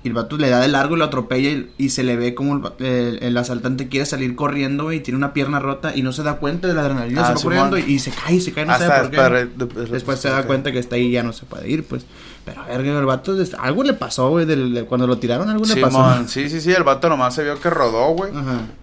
[0.02, 2.34] y el vato le da de largo y lo atropella y, y se le ve
[2.34, 6.02] como el, el- el asaltante quiere salir corriendo güey, y tiene una pierna rota y
[6.02, 7.56] no se da cuenta de la adrenalina, Ah, se va Simón.
[7.70, 9.16] corriendo y, y se cae, se cae, no Hasta sabe por qué.
[9.20, 11.84] después- después- Después se da cuenta que está ahí y ya no se puede ir,
[11.84, 12.06] pues.
[12.46, 16.26] Pero, verga, el vato, algo le pasó, güey, de cuando lo tiraron, algo le pasó.
[16.26, 18.32] Sí, sí, sí, el vato nomás se vio que rodó, güey.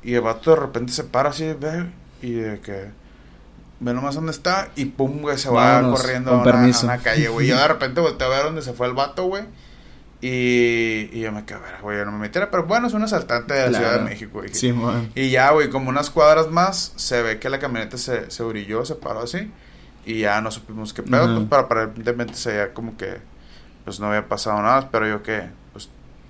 [0.04, 1.88] Y el vato de repente se para así, ve,
[2.22, 2.92] y de que
[3.80, 7.28] ve nomás dónde está, y pum, güey, se va Vámonos, corriendo a una, a calle,
[7.30, 7.48] güey.
[7.48, 9.44] Yo de repente volteé a ver dónde se fue el vato, güey.
[10.20, 13.54] Y, y yo me quedé, güey, yo no me metiera, pero bueno, es un asaltante
[13.54, 13.86] de la Claro.
[13.86, 14.54] Ciudad de México, güey.
[14.54, 15.12] Simón.
[15.16, 18.84] Y ya, güey, como unas cuadras más, se ve que la camioneta se, se orilló,
[18.84, 19.52] se paró así.
[20.06, 21.36] Y ya no supimos qué pedo, Ajá.
[21.36, 23.18] pues, pero aparentemente se veía como que,
[23.86, 25.90] pues no había pasado nada, espero yo que, pues,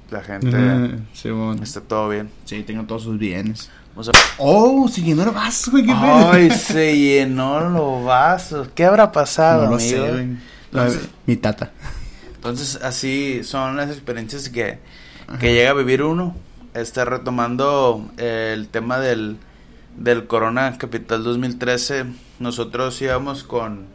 [0.09, 1.63] la gente Ajá, Simón.
[1.63, 2.29] esté todo bien.
[2.45, 3.69] Sí, tengo todos sus bienes.
[3.91, 5.85] Vamos a Oh, se llenó el vaso, güey.
[5.85, 6.57] ¿Qué Ay, pedo?
[6.59, 8.67] se llenó los vasos.
[8.75, 9.89] ¿Qué habrá pasado, no lo amigo?
[10.05, 10.37] sé, güey.
[10.71, 11.71] Entonces- Mi tata.
[12.49, 14.79] Entonces, así son las experiencias que,
[15.39, 16.35] que llega a vivir uno.
[16.73, 19.37] Este, retomando eh, el tema del,
[19.97, 22.05] del Corona Capital 2013,
[22.39, 23.87] nosotros íbamos con...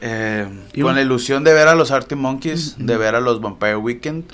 [0.00, 0.48] eh,
[0.80, 4.24] con la ilusión de ver a los Arctic Monkeys, de ver a los Vampire Weekend.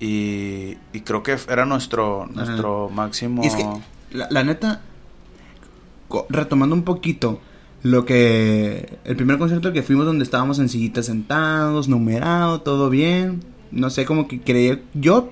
[0.00, 3.42] Y, y creo que era nuestro, nuestro máximo...
[3.42, 3.66] Y es que,
[4.10, 4.82] la, la neta,
[6.28, 7.40] retomando un poquito
[7.84, 8.98] lo que.
[9.04, 13.44] El primer concierto que fuimos, donde estábamos en sillitas sentados, numerado, todo bien.
[13.70, 14.80] No sé, como que creía.
[14.94, 15.30] Yo,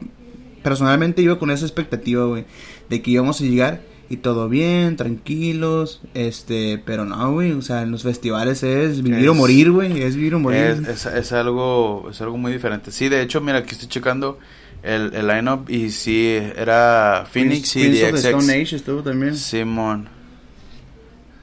[0.62, 2.44] personalmente, iba con esa expectativa, güey,
[2.88, 7.80] de que íbamos a llegar y todo bien, tranquilos, este, pero no, güey, o sea,
[7.82, 10.60] en los festivales es vivir o Es- morir, güey, es vivir o morir.
[10.86, 12.92] Es, es, es algo es algo muy diferente.
[12.92, 14.38] Sí, de hecho, mira, aquí estoy checando
[14.82, 18.50] el, el lineup y sí era Phoenix y Prince The of the Stone XX.
[18.52, 19.36] Age estuvo también.
[19.36, 20.08] Simón.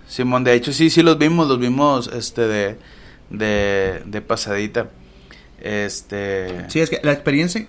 [0.10, 2.76] Simón, de hecho sí, sí los vimos, los vimos este de
[3.30, 4.90] de, de pasadita.
[5.62, 7.68] Este Sí, es que la experiencia,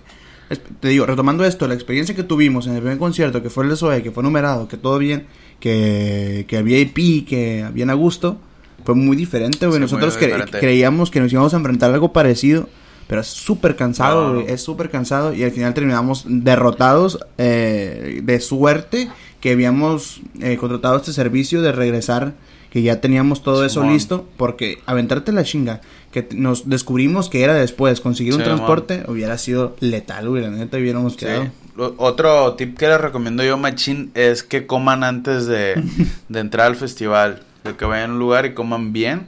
[0.79, 3.69] te digo, retomando esto, la experiencia que tuvimos en el primer concierto, que fue el
[3.69, 5.27] de Zoe, que fue numerado, que todo bien,
[5.59, 8.37] que, que había IP, que bien a gusto,
[8.85, 9.77] fue muy diferente, güey.
[9.77, 10.59] Sí, Nosotros cre- diferente.
[10.59, 12.67] creíamos que nos íbamos a enfrentar a algo parecido,
[13.07, 18.21] pero es súper cansado, No, güey, es súper cansado y al final terminamos derrotados eh,
[18.23, 19.09] de suerte
[19.41, 22.33] que habíamos eh, contratado este servicio de regresar,
[22.69, 27.53] que ya teníamos todo eso listo, porque aventarte la chinga, que nos descubrimos que era
[27.53, 31.49] después, conseguir un transporte hubiera sido letal, güey, la neta hubiéramos quedado.
[31.97, 35.81] Otro tip que les recomiendo yo, Machín, es que coman antes de,
[36.29, 37.43] de entrar al festival.
[37.63, 39.25] De que vayan a un lugar y coman bien.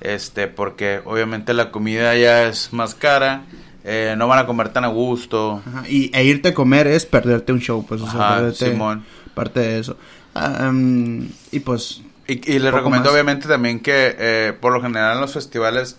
[0.00, 3.42] Este, porque obviamente la comida ya es más cara.
[3.84, 5.62] eh, no van a comer tan a gusto.
[5.66, 9.04] Ajá, Y e irte a comer es perderte un show, pues, o sea, perderte Simón.
[9.36, 9.96] Parte de eso.
[10.34, 13.12] Um, y pues, Y, y les recomiendo más.
[13.12, 15.96] obviamente también que eh, por lo general en los festivales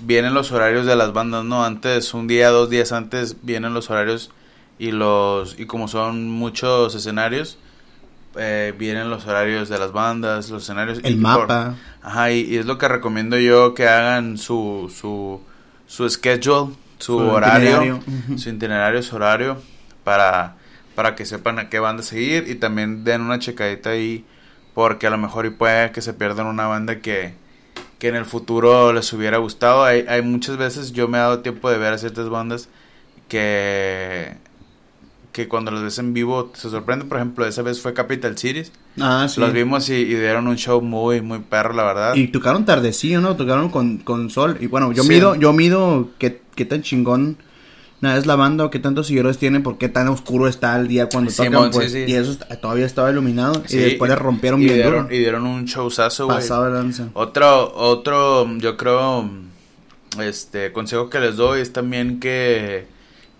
[0.00, 1.64] vienen los horarios de las bandas, ¿no?
[1.64, 4.30] Antes, un día, dos días antes vienen los horarios
[4.78, 7.58] y los y como son muchos escenarios,
[8.36, 10.98] eh, vienen los horarios de las bandas, los escenarios.
[11.02, 11.74] el y por- mapa.
[12.02, 15.40] Ajá, y, y es lo que recomiendo yo que hagan su, su,
[15.86, 19.56] su schedule, su, Su horario, itinerario, su itinerario, su horario,
[20.04, 20.56] para,
[20.94, 24.24] para que sepan a qué banda seguir y también den una checadita ahí,
[24.74, 27.34] porque a lo mejor y puede que se pierdan una banda que,
[27.98, 29.84] que en el futuro les hubiera gustado.
[29.84, 32.68] Hay, hay muchas veces, yo me he dado tiempo de ver a ciertas bandas
[33.28, 34.34] que
[35.32, 38.70] que cuando las ves en vivo se sorprende, por ejemplo, esa vez fue Capital Cities.
[39.00, 39.40] Ah, sí.
[39.40, 42.14] Los vimos y, y dieron un show muy, muy perro, la verdad.
[42.16, 43.34] Y tocaron tardecillo, ¿no?
[43.34, 44.58] Tocaron con, con sol.
[44.60, 45.08] Y bueno, yo Sí.
[45.08, 47.38] mido, yo mido qué, qué tan chingón
[48.02, 50.88] nada es la banda o qué tantos seguidores tiene, por qué tan oscuro está el
[50.88, 51.92] día cuando Simón, tocan, pues.
[51.92, 52.12] sí, sí.
[52.12, 53.62] Y eso todavía estaba iluminado.
[53.64, 55.14] Sí, y después le rompieron y bien dieron, duro.
[55.14, 56.38] Y dieron un showzazo, güey.
[56.38, 57.08] Pasado de lanza.
[57.14, 59.30] Otro, otro, yo creo,
[60.20, 62.86] este, consejo que les doy es también que,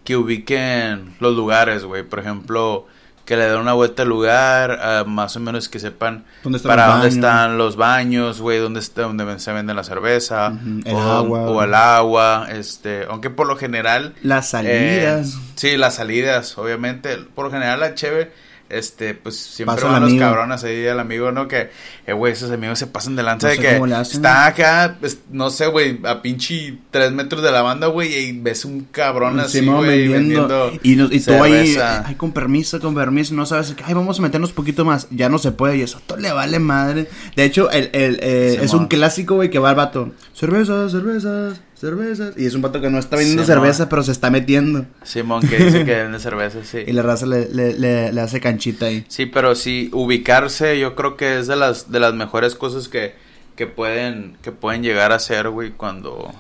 [0.05, 2.05] que ubiquen los lugares, güey.
[2.05, 2.87] Por ejemplo,
[3.33, 6.69] que le den una vuelta al lugar, ah, más o menos que sepan ¿Dónde están
[6.69, 10.53] para dónde están los baños, güey, dónde está, dónde se vende la cerveza,
[10.85, 11.67] el o, agua, o güey.
[11.67, 15.29] el agua, este, aunque por lo general Las salidas.
[15.35, 17.17] eh, sí, las salidas, obviamente.
[17.35, 18.33] Por lo general la cheve,
[18.73, 21.47] este, pues siempre Pasa van los cabrones ahí el amigo, ¿no?
[21.47, 21.71] Que,
[22.07, 25.51] eh, güey, esos amigos se pasan de lanza No de que está acá, pues, no
[25.51, 29.61] sé, güey, a pinche tres metros de la banda, güey, y ves un cabrón así,
[29.67, 30.49] güey, vendiendo.
[30.49, 34.19] vendiendo Y, nos- y tú ahí, ay, con permiso, con permiso, no sabes, ay, vamos
[34.19, 35.07] a meternos poquito más.
[35.11, 37.09] Ya no se puede, y eso todo le vale madre.
[37.37, 40.13] De hecho, el, el, eh, es un clásico, güey, que va el vato.
[40.35, 42.35] Cervezas, cervezas, cervezas.
[42.39, 43.59] Y es un vato que no está vendiendo Simón.
[43.61, 44.87] cerveza, pero se está metiendo.
[45.03, 46.79] Simón que dice que vende cerveza, sí.
[46.87, 49.05] Y la raza le, le, le, le hace canchita ahí.
[49.09, 53.15] Sí, pero sí, ubicarse yo creo que es de las, de las mejores cosas que,
[53.57, 56.33] que pueden, que pueden llegar a hacer, güey, cuando,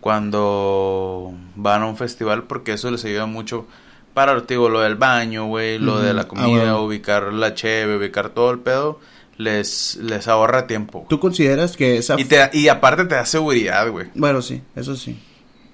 [0.00, 3.66] cuando van a un festival, porque eso les ayuda mucho
[4.12, 6.82] para, digo, lo del baño, güey, lo de la Ah, comida, bueno.
[6.84, 9.00] ubicar la cheve, ubicar todo el pedo,
[9.36, 11.06] les, les ahorra tiempo.
[11.08, 12.18] ¿Tú consideras que esa...
[12.20, 14.08] Y, te, y aparte te da seguridad, güey.
[14.14, 15.18] Bueno, sí, eso sí.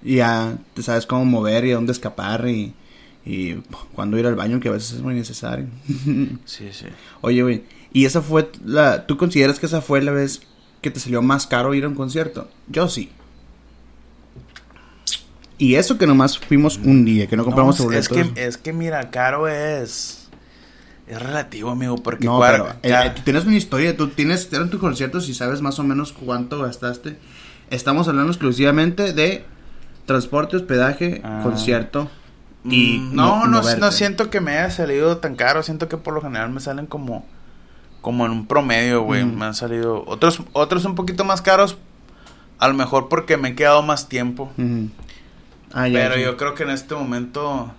[0.03, 2.75] Y ya te sabes cómo mover y dónde escapar y,
[3.25, 3.55] y
[3.95, 5.67] cuándo ir al baño, que a veces es muy necesario.
[6.45, 6.87] Sí, sí.
[7.21, 9.07] Oye, güey, ¿y esa fue la...
[9.07, 10.43] ¿Tú consideras que esa fue la vez
[10.81, 12.49] que te salió más caro ir a un concierto?
[12.69, 13.11] Yo sí.
[15.59, 18.73] Y eso que nomás fuimos un día, que no compramos No, es que, es que
[18.73, 20.20] mira, caro es...
[21.11, 22.25] Es relativo, amigo, porque...
[22.25, 25.79] No, pero eh, tú tienes una historia, tú tienes, eran tus conciertos y sabes más
[25.81, 27.19] o menos cuánto gastaste.
[27.69, 29.45] Estamos hablando exclusivamente de
[30.07, 31.41] transporte, hospedaje, Ah.
[31.43, 32.09] concierto
[32.65, 35.65] y Mm, no, no, siento que me haya salido tan caro.
[35.65, 37.27] Siento que por lo general me salen como,
[38.03, 39.25] como en un promedio, güey.
[39.25, 39.37] Mm.
[39.39, 41.77] Me han salido otros, otros un poquito más caros.
[42.59, 44.53] A lo mejor porque me he quedado más tiempo.
[45.73, 46.23] Ah, ya, Pero sí.
[46.23, 47.73] yo creo que en este momento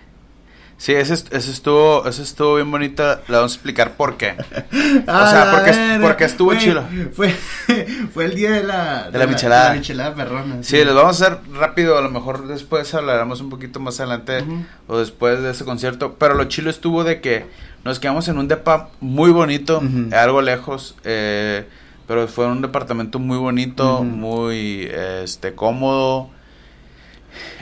[0.77, 3.03] Sí, ese, ese estuvo, ese estuvo bien bonito.
[3.29, 4.35] Le vamos a explicar por qué.
[5.07, 6.83] O sea, porque- porque estuvo Güey, chilo.
[7.13, 7.31] Fue,
[8.15, 9.11] fue el día de la...
[9.11, 9.69] De la michelada.
[9.71, 10.57] la michelada perrona.
[10.63, 11.97] Sí, les vamos a hacer rápido.
[11.99, 14.45] A lo mejor después hablaremos un poquito más adelante
[14.89, 16.17] o después de ese concierto.
[16.19, 17.47] Pero lo chilo estuvo de que
[17.85, 19.81] nos quedamos en un depa muy bonito,
[20.13, 20.97] algo lejos.
[21.05, 21.67] eh,
[22.09, 24.91] pero fue un departamento muy bonito, muy
[25.23, 26.31] este cómodo.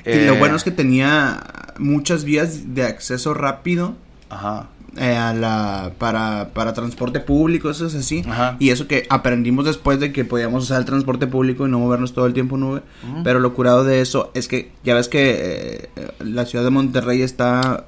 [0.06, 1.42] Y lo Eh, bueno es que tenía
[1.78, 3.94] muchas vías de acceso rápido
[4.28, 4.68] Ajá.
[4.96, 8.22] eh, a la para, para transporte público, eso es así.
[8.28, 8.56] Ajá.
[8.58, 12.12] Y eso que aprendimos después de que podíamos usar el transporte público y no movernos
[12.12, 12.82] todo el tiempo en nube.
[13.24, 17.22] Pero lo curado de eso es que ya ves que eh, la ciudad de Monterrey
[17.22, 17.86] está,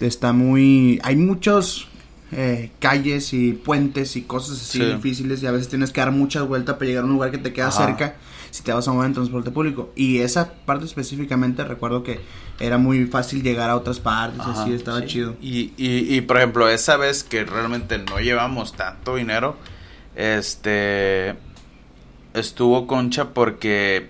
[0.00, 1.00] está muy...
[1.02, 1.88] Hay muchos
[2.32, 4.84] eh, calles y puentes y cosas así Sí.
[4.84, 7.38] difíciles y a veces tienes que dar muchas vueltas para llegar a un lugar que
[7.38, 7.86] te queda Ajá.
[7.86, 8.16] cerca
[8.56, 9.92] si te vas a mover en transporte público.
[9.94, 12.20] Y esa parte específicamente recuerdo que
[12.58, 15.06] era muy fácil llegar a otras partes, Ajá, así estaba sí.
[15.06, 15.34] chido.
[15.42, 19.56] Y, y, y, por ejemplo, esa vez que realmente no llevamos tanto dinero,
[20.14, 21.36] este
[22.32, 24.08] estuvo concha porque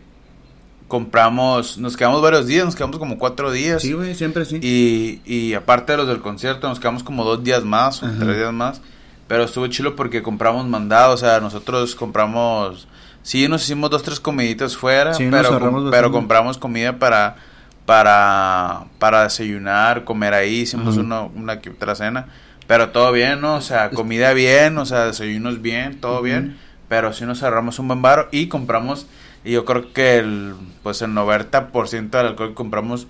[0.86, 3.82] compramos, nos quedamos varios días, nos quedamos como cuatro días.
[3.82, 4.60] Sí, güey, siempre sí.
[4.62, 8.36] Y, y aparte de los del concierto, nos quedamos como dos días más, o tres
[8.36, 8.80] días más.
[9.26, 12.86] Pero estuvo chilo porque compramos mandado, o sea, nosotros compramos,
[13.26, 17.36] sí, nos hicimos dos, tres comiditas fuera, Sí, pero, com- pero compramos comida para,
[17.84, 22.26] para, para desayunar, comer ahí, hicimos una, una que otra cena.
[22.66, 23.54] Pero todo bien, ¿no?
[23.56, 26.56] O sea, comida bien, o sea, desayunos bien, todo bien.
[26.88, 29.06] Pero sí nos ahorramos un buen varo y compramos,
[29.44, 33.06] y yo creo que el, pues el 90% del alcohol que compramos,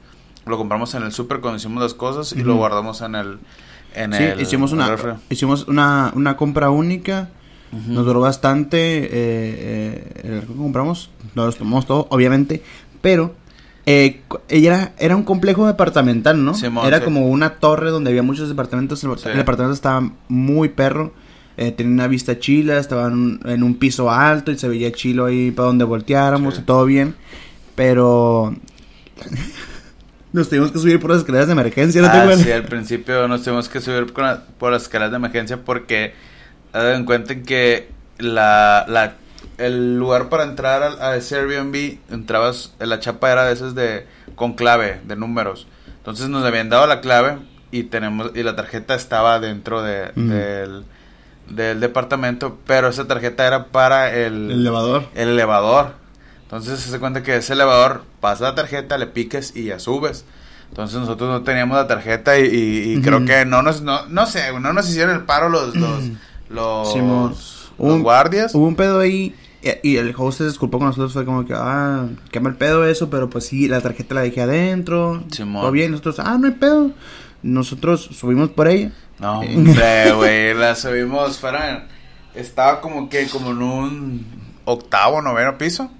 [0.46, 3.38] lo compramos en el súper cuando hicimos las cosas y lo guardamos en el,
[3.94, 4.96] en Sí, el hicimos el una,
[5.30, 7.28] hicimos una, una compra única.
[7.88, 9.04] Nos duró bastante.
[9.04, 12.62] eh, eh, el alcohol que compramos, nos tomamos todo, obviamente.
[13.02, 13.34] Pero
[13.84, 16.52] eh, cu- era, era un complejo departamental, ¿no?
[16.86, 17.04] Era sí.
[17.04, 19.02] como una torre donde había muchos departamentos.
[19.04, 19.28] El, Sí.
[19.28, 21.12] el departamento estaba muy perro.
[21.58, 24.92] eh, tenía una vista chila, estaba en un, en un piso alto y se veía
[24.92, 27.14] chilo ahí para donde volteáramos y todo bien.
[27.74, 28.54] Pero
[30.32, 32.44] nos tuvimos que subir por las escaleras de emergencia, ¿no te Ah, acuerdas?
[32.44, 36.12] sí, al principio nos tuvimos que subir la- por las escaleras de emergencia porque
[36.76, 39.14] hagan cuenta que la, la,
[39.58, 44.06] el lugar para entrar al- a, ese Airbnb, entrabas, la chapa era de esas de,
[44.34, 45.66] con clave, de números.
[45.98, 47.38] Entonces nos habían dado la clave
[47.70, 50.84] y tenemos, y la tarjeta estaba dentro de, del,
[51.48, 55.06] del departamento, pero esa tarjeta era para El elevador.
[55.14, 55.94] el elevador.
[56.42, 60.24] Entonces se hace cuenta que ese elevador pasa la tarjeta, le piques y ya subes.
[60.68, 64.26] Entonces nosotros no teníamos la tarjeta y, y- y creo que no nos, no, no
[64.26, 66.04] sé, no nos hicieron el paro los, los,
[66.48, 67.30] los, Simón.
[67.30, 68.54] los Un- guardias.
[68.54, 71.12] Hubo un pedo ahí y, y el host se disculpó con nosotros.
[71.12, 74.42] Fue como que, ah, qué mal pedo eso, pero pues sí, la tarjeta la dejé
[74.42, 75.22] adentro.
[75.30, 75.62] Simón.
[75.62, 76.90] Todo bien, nosotros, ah, no hay pedo.
[77.42, 78.92] Nosotros subimos por ella.
[79.18, 81.86] No, hombre, güey, la subimos, fuera,
[82.34, 84.26] estaba como que, como en un
[84.64, 85.90] octavo, noveno piso.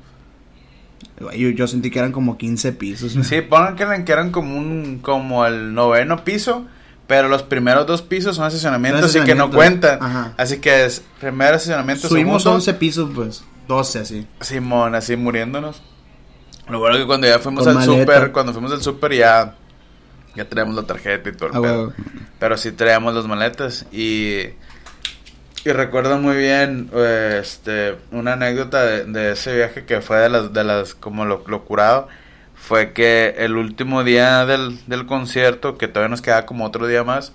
[1.35, 3.13] Yo, yo sentí que eran como 15 pisos.
[3.27, 6.67] Sí, pongan que eran, que eran como un, como el noveno piso,
[7.07, 10.03] pero los primeros dos pisos son estacionamientos, así que no cuentan.
[10.03, 10.33] Ajá.
[10.37, 13.45] Así que es primer estacionamiento, Subimos segundo, 11 pisos, pues.
[13.69, 14.27] 12 así.
[14.41, 15.83] Simón, así muriéndonos.
[16.69, 19.55] Lo bueno que cuando ya fuimos Con al súper, cuando fuimos al súper ya
[20.35, 21.93] Ya traíamos la tarjeta y todo el Ah, pedo.
[22.41, 24.51] Pero sí traíamos las maletas y...
[25.65, 26.91] Y recuerdo muy bien
[27.41, 31.43] este, una anécdota de, de ese viaje que fue de las, de las como lo,
[31.49, 32.07] lo curado.
[32.67, 37.05] Fue que el último día del, del concierto, que todavía nos queda como otro día
[37.05, 37.33] más,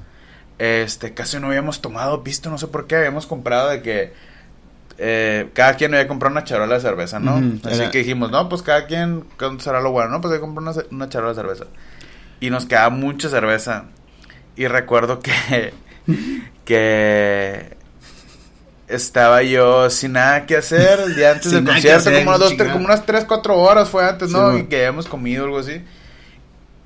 [0.59, 4.13] este, casi no habíamos tomado pisto, no sé por qué, habíamos comprado de que
[4.97, 7.38] eh, cada quien había comprado una charola de cerveza, ¿no?
[7.65, 10.09] Así era- que dijimos, no, pues cada quien, ¿cuánto será lo bueno?
[10.11, 11.65] No, pues hay que comprar una, una charola de cerveza.
[12.41, 13.86] Y nos quedaba mucha cerveza.
[14.57, 15.73] Y recuerdo que,
[16.65, 17.77] que
[18.95, 22.67] estaba yo sin nada que hacer el día antes del concierto, hacer, como unas, dos,
[22.71, 24.51] como unas 3, 4 horas fue antes, Sí, ¿no?
[24.51, 24.61] güey.
[24.61, 25.81] y que habíamos comido algo así.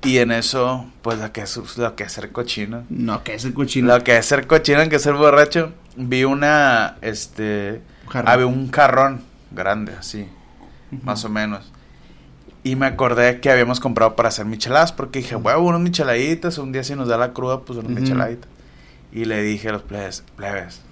[0.02, 2.84] Y en eso, pues lo que es, lo que es ser cochino.
[2.90, 3.88] No, que es el cochino.
[3.96, 5.72] Lo que es ser cochino, que es ser borracho.
[5.96, 8.28] Vi una, este, Jarrón.
[8.32, 10.28] había un jarrón grande, así,
[11.02, 11.72] más o menos.
[12.62, 16.72] Y me acordé que habíamos comprado para hacer micheladas, porque dije, huevo, unos micheladitas, un
[16.72, 18.00] día si nos da la cruda, pues unos Ujú.
[18.00, 18.48] micheladitas.
[19.12, 20.82] Y le dije a los plebes, plebes,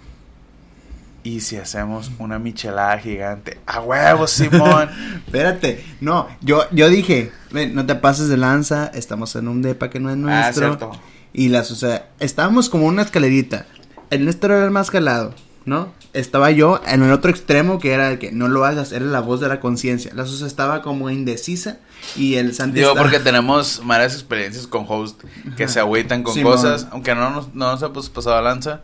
[1.24, 3.58] ¿y si hacemos una michelada gigante?
[3.66, 4.88] ¡A huevo, Simón!
[5.26, 9.90] Espérate, no, yo, yo dije, ven, no te pases de lanza, estamos en un depa
[9.90, 10.66] que no es ah, nuestro.
[10.66, 10.92] cierto.
[11.32, 13.66] y las, o sea, estábamos como una escalerita.
[14.10, 15.92] El Néstor era el más calado, ¿no?
[16.12, 19.20] Estaba yo en el otro extremo que era el que no lo hagas, era la
[19.20, 20.12] voz de la conciencia.
[20.14, 21.78] La Susa estaba como indecisa
[22.14, 25.24] y el Santi Digo, estaba- porque tenemos varias experiencias con host
[25.56, 26.52] que se agüitan con Simón.
[26.52, 28.82] cosas, aunque no nos, no nos ha pues, pasado lanza,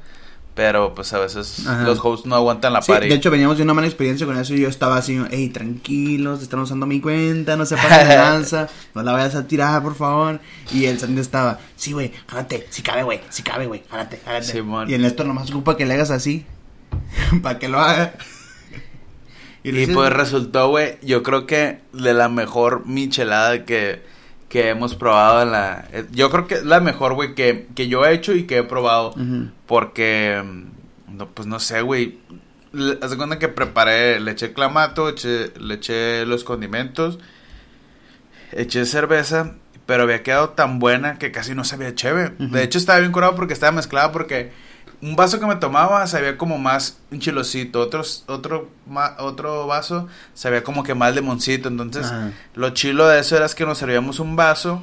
[0.54, 1.84] pero pues a veces Ajá.
[1.84, 3.08] los hosts no aguantan la Sí, party.
[3.08, 6.42] de hecho veníamos de una mala experiencia con eso y yo estaba así, hey, tranquilos,
[6.42, 9.94] están usando mi cuenta, no se pasen de lanza, no la vayas a tirar, por
[9.94, 10.40] favor.
[10.72, 14.46] Y el Santi estaba, sí, güey, jálate, si cabe, güey, si cabe, güey, jálate, jálate.
[14.46, 14.90] Simón.
[14.90, 16.44] Y el Néstor nomás ocupa que le hagas así,
[17.42, 18.14] para que lo haga.
[19.62, 24.02] Y, dices, pues resultó, güey, yo creo que de la mejor michelada que,
[24.50, 25.88] que hemos probado en la...
[25.92, 28.58] eh, Yo creo que es la mejor, güey, que, que yo he hecho y que
[28.58, 29.14] he probado.
[29.66, 32.18] Porque, mm, no, pues no sé, güey.
[33.00, 37.18] Haz de cuenta que preparé, le eché clamato, eché- le eché los condimentos,
[38.52, 39.54] eché cerveza,
[39.86, 42.34] pero había quedado tan buena que casi no sabía chévere.
[42.38, 44.52] De hecho, estaba bien curado porque estaba mezclada porque
[45.02, 50.08] un vaso que me tomaba sabía como más un chilocito, otros, otro, ma- otro vaso
[50.34, 51.68] sabía como que más limoncito.
[51.68, 52.32] Entonces, Ajá.
[52.54, 54.82] lo chilo de eso era que nos servíamos un vaso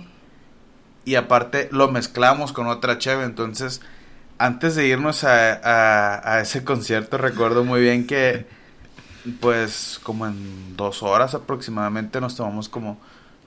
[1.05, 3.23] y aparte lo mezclamos con otra cheve.
[3.25, 3.81] Entonces,
[4.39, 8.47] antes de irnos a, a, a ese concierto, recuerdo muy bien que,
[9.39, 12.99] pues, como en dos horas aproximadamente nos tomamos como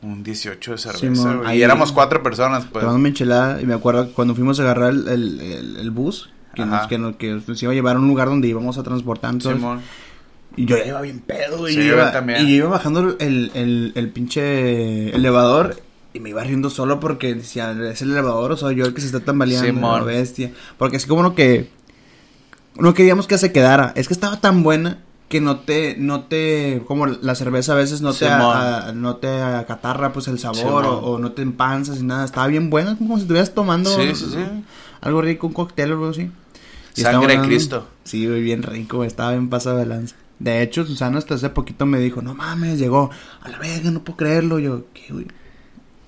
[0.03, 1.41] un 18 de cerveza.
[1.45, 2.83] Ahí- y éramos cuatro personas, pues.
[2.83, 6.31] Tomando mi enchilada y me acuerdo cuando fuimos a agarrar el, el, el- el bus
[6.55, 6.79] que Ajá.
[6.79, 9.33] nos, que, nos, que nos iba a llevar a un lugar donde íbamos a transportar
[9.35, 9.81] entonces, Simón.
[10.57, 12.41] y yo ya iba bien pedo Sí, y yo iba, también.
[12.47, 15.77] y yo iba bajando el, el, el pinche elevador
[16.13, 19.01] y me iba riendo solo porque decía es el elevador o soy yo el que
[19.01, 21.71] se está tambaleando la bestia porque así como uno que
[22.77, 24.99] no queríamos que se quedara es que estaba tan buena
[25.29, 28.57] que no te, no te, como la cerveza a veces no te, Simón.
[28.57, 32.25] a- a- no te acatarra pues el sabor o, o no te empanzas y nada,
[32.25, 34.65] estaba bien buena, como si estuvieras tomando Sí, sí, sí.
[35.01, 36.33] algo rico, un cóctel o algo así.
[37.01, 37.89] Sangre de Cristo.
[38.05, 40.17] Sí, güey, bien rico, güey, estaba bien pasado de lanza.
[40.39, 43.11] De hecho, Susana hasta hace poquito me dijo, no mames, llegó,
[43.43, 44.59] a la verga, no puedo creerlo.
[44.59, 45.27] Yo, ¿qué, güey?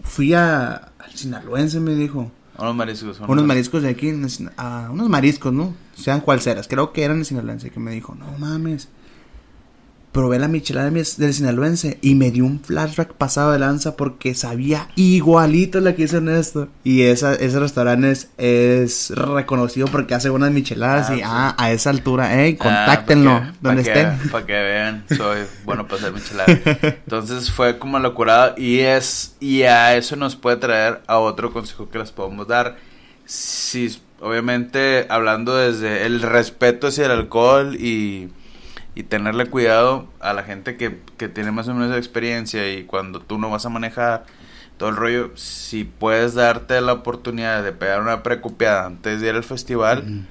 [0.03, 2.31] Fui a, al sinaloense, me dijo.
[2.59, 3.21] Unos mariscos.
[3.21, 5.75] Unos mariscos de aquí, unos mariscos, ¿no?
[5.95, 8.89] Sean cual seras, creo que eran de sinaloense, que me dijo, no mames.
[10.13, 14.89] Probé la michelada del sinaloense y me dio un flashback pasado de lanza porque sabía
[14.95, 16.69] igualito la que hizo Néstor.
[16.85, 21.23] Y esa, ese restaurante es, es reconocido porque hace buenas micheladas Ah, y sí.
[21.25, 24.19] ah, a esa altura, eh, contáctenlo, donde estén.
[24.31, 26.47] Para que vean, soy bueno para hacer michelada.
[26.83, 31.89] Entonces fue como locura y es y a eso nos puede traer a otro consejo
[31.89, 32.77] que les podemos dar.
[33.25, 38.29] Si obviamente hablando desde el respeto hacia el alcohol y,
[38.95, 43.21] y tenerle cuidado a la gente que, que tiene más o menos experiencia y cuando
[43.21, 44.25] tú no vas a manejar
[44.77, 49.35] todo el rollo, si puedes darte la oportunidad de pegar una precupeada antes de ir
[49.35, 50.27] al festival,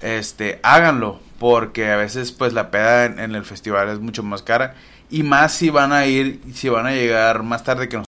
[0.00, 4.42] este, háganlo, porque a veces pues la peda en, en el festival es mucho más
[4.42, 4.74] cara
[5.10, 8.09] y más si van a ir, si van a llegar más tarde que nosotros.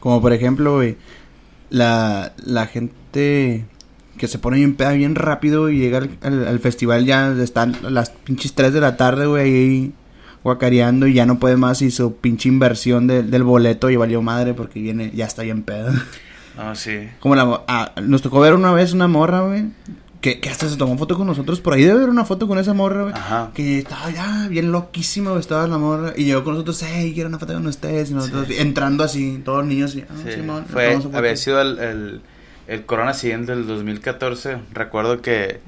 [0.00, 0.96] Como por ejemplo, güey,
[1.70, 3.64] la, la gente
[4.16, 7.76] que se pone bien peda bien rápido y llega al, al- al festival ya están
[7.82, 9.92] las pinches 3 de la tarde, güey, ahí
[10.42, 14.22] guacareando y ya no puede más y su pinche inversión de- del boleto y valió
[14.22, 15.92] madre porque viene, ya está bien peda.
[16.56, 17.08] No, sí.
[17.20, 19.66] Como la, ah, nos tocó ver una vez una morra, güey,
[20.20, 22.58] que, que hasta se tomó foto con nosotros, por ahí debe haber una foto con
[22.58, 23.14] esa morra, güey.
[23.14, 23.50] Ajá.
[23.54, 26.12] Que estaba ya bien loquísima, güey, estaba la morra.
[26.16, 28.10] Y llegó con nosotros, hey, quiero una foto con ustedes.
[28.10, 29.94] Y nosotros entrando así, todos los niños.
[29.94, 32.20] Y, ah, Sí, Simón, fue, había sido el, el,
[32.66, 34.58] el corona siguiente del 2014.
[34.72, 35.60] Recuerdo que,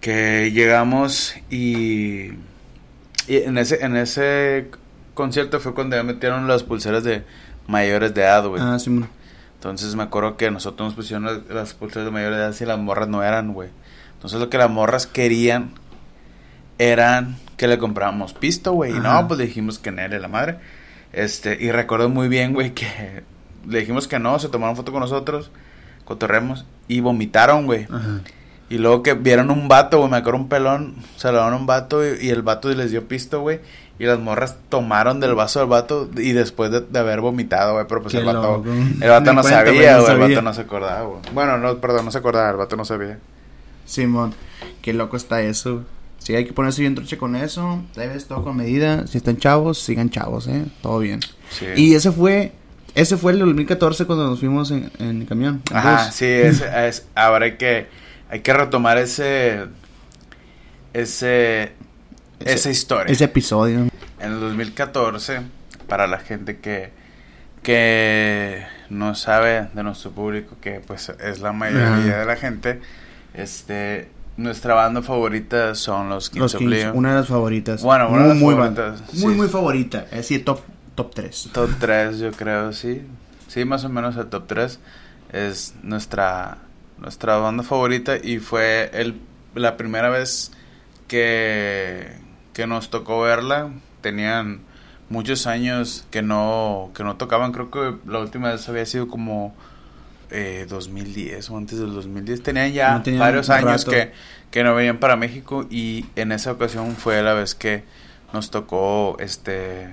[0.00, 2.32] que llegamos y,
[3.28, 4.68] y en ese en ese
[5.14, 7.22] concierto fue cuando ya metieron las pulseras de
[7.66, 8.62] mayores de edad, güey.
[8.62, 9.08] Ah, Simón.
[9.62, 12.64] Entonces me acuerdo que nosotros nos pusieron las, las pulseras de mayores de edad y
[12.64, 13.68] las morras no eran, güey.
[14.14, 15.70] Entonces lo que las morras querían
[16.78, 18.90] eran que le compráramos pisto, güey.
[18.90, 20.58] Y no, pues le dijimos que no, la madre.
[21.12, 23.22] Este, y recuerdo muy bien, güey, que
[23.64, 25.52] le dijimos que no, se tomaron foto con nosotros,
[26.04, 27.86] cotorremos y vomitaron, güey.
[28.68, 31.56] Y luego que vieron un vato, güey, me acuerdo un pelón, se lo dieron a
[31.56, 33.60] un vato y, y el vato les dio pisto, güey.
[33.98, 37.86] Y las morras tomaron del vaso del vato y después de, de haber vomitado, güey,
[37.88, 38.64] pero pues Qué el vato, loco.
[38.68, 41.20] el vato Ni no cuenta, güey, sabía, no güey, el vato no se acordaba, güey.
[41.32, 43.18] Bueno, no, perdón, no se acordaba, el vato no sabía.
[43.84, 44.34] Simón.
[44.80, 45.84] Qué loco está eso.
[46.18, 47.82] Sí, hay que ponerse bien truche con eso.
[47.94, 49.06] Debes todo con medida.
[49.06, 50.64] Si están chavos, sigan chavos, eh.
[50.80, 51.20] Todo bien.
[51.50, 51.66] Sí.
[51.76, 52.52] Y ese fue.
[52.94, 55.62] Ese fue el 2014 cuando nos fuimos en, en camión.
[55.70, 56.14] en Ajá, bus.
[56.14, 57.86] sí, es, es, ahora hay que,
[58.30, 59.62] hay que retomar ese,
[60.92, 61.72] ese,
[62.42, 63.12] Ese- esa historia.
[63.12, 63.80] Ese episodio.
[64.20, 65.40] En el 2014,
[65.88, 66.90] para la gente que,
[67.62, 72.80] que no sabe de nuestro público, que pues es la mayoría de la gente,
[73.34, 76.96] este, nuestra banda favorita son los Kings Los of Kings, Leon.
[76.96, 77.82] una de las favoritas.
[77.82, 79.24] Bueno, una muy, de las muy favoritas, sí.
[79.24, 80.04] Muy, muy favorita.
[80.10, 80.60] Es decir, top,
[80.94, 81.48] top 3.
[81.52, 83.02] Top 3, yo creo, sí.
[83.48, 84.78] Sí, más o menos el top 3
[85.32, 86.58] es nuestra
[86.98, 89.20] nuestra banda favorita y fue el,
[89.56, 90.52] la primera vez
[91.08, 92.06] que,
[92.52, 93.70] que nos tocó verla.
[94.00, 94.60] Tenían
[95.08, 99.54] muchos años que no que no tocaban, creo que la última vez había sido como
[100.30, 102.42] eh, 2010 o antes del 2010.
[102.42, 104.12] Tenían ya No tenían varios años que,
[104.50, 107.84] que no venían para México y en esa ocasión fue la vez que
[108.32, 109.88] nos tocó este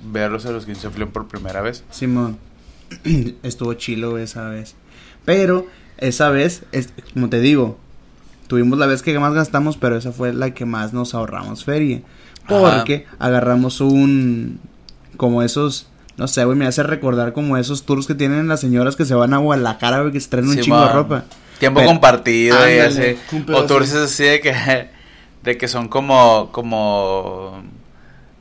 [0.00, 1.84] verlos a los 15 Flip por primera vez.
[1.90, 2.38] Simón.
[3.42, 4.76] Estuvo chilo esa vez.
[5.24, 5.66] Pero
[5.98, 7.78] esa vez, es, como te digo,
[8.46, 12.00] tuvimos la vez que más gastamos, pero esa fue la que más nos ahorramos feria.
[12.46, 12.58] Ajá.
[12.76, 14.60] Porque agarramos un.
[15.16, 15.88] Como esos.
[16.16, 19.14] No sé, güey, me hace recordar como esos tours que tienen las señoras que se
[19.14, 21.24] van a Guadalajara, güey, que se traen un Sí, chingo de ropa.
[21.58, 23.18] Tiempo Pero- compartido y Ándale, así.
[23.36, 24.04] un pedo O tours así.
[24.04, 24.88] así de que,
[25.42, 27.62] de que son como, como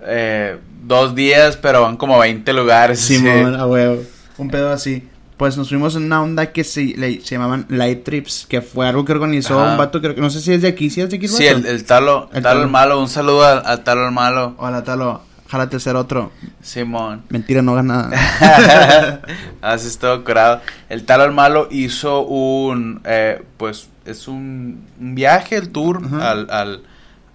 [0.01, 2.99] eh, dos días, pero van como a 20 lugares.
[3.03, 3.17] así.
[3.17, 4.01] Simón, a huevo.
[4.37, 5.07] Un pedo así.
[5.37, 8.87] Pues nos fuimos en una onda que se, le- se llamaban Light Trips, que fue
[8.87, 9.71] algo que organizó Ajá.
[9.73, 11.45] un vato, creo que no sé si es de aquí, si es de aquí Sí,
[11.45, 14.83] el, el talo, El talo el malo, un saludo al, al talo el malo, Hola,
[14.85, 16.31] Talo, jálate ser otro.
[16.61, 17.23] Simón.
[17.29, 19.21] Mentira, no gana nada.
[19.61, 20.61] Así es todo curado.
[20.89, 26.31] El talo el malo hizo un, eh, pues, es un, un viaje, el tour Ajá.
[26.31, 26.83] al, al,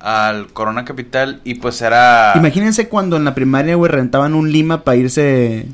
[0.01, 2.33] al Corona Capital y pues era...
[2.35, 5.67] Imagínense cuando en la primaria, güey, rentaban un Lima para irse...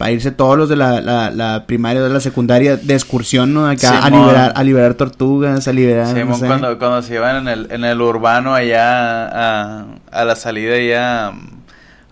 [0.00, 3.52] Para irse todos los de la, la, la primaria o de la secundaria de excursión,
[3.52, 3.68] ¿no?
[3.68, 6.06] Acá a liberar, a liberar tortugas, a liberar...
[6.06, 6.46] no Simón, sé.
[6.46, 11.34] cuando, cuando se iban en el, en el urbano allá a, a la salida allá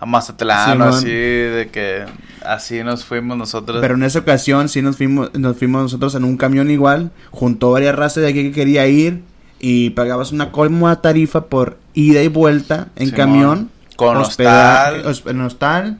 [0.01, 2.05] a, Mazatlán, así de que
[2.45, 3.79] así nos fuimos nosotros.
[3.81, 7.71] Pero en esa ocasión sí nos fuimos, nos fuimos nosotros en un camión igual, junto
[7.71, 9.23] varias razas de aquí que quería ir
[9.61, 13.17] y pagabas una cómoda tarifa por ida y vuelta en Simón.
[13.17, 13.71] camión.
[13.97, 15.99] Con hostal.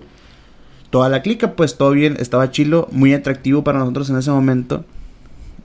[0.91, 4.85] Toda la clica, pues todo bien, estaba chilo, muy atractivo para nosotros en ese momento.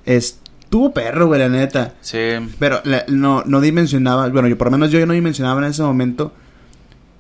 [0.05, 1.93] Estuvo perro, güey, la neta.
[2.01, 2.17] Sí,
[2.59, 5.81] Pero la- no, no dimensionaba, bueno, yo por lo menos yo no dimensionaba en ese
[5.83, 6.33] momento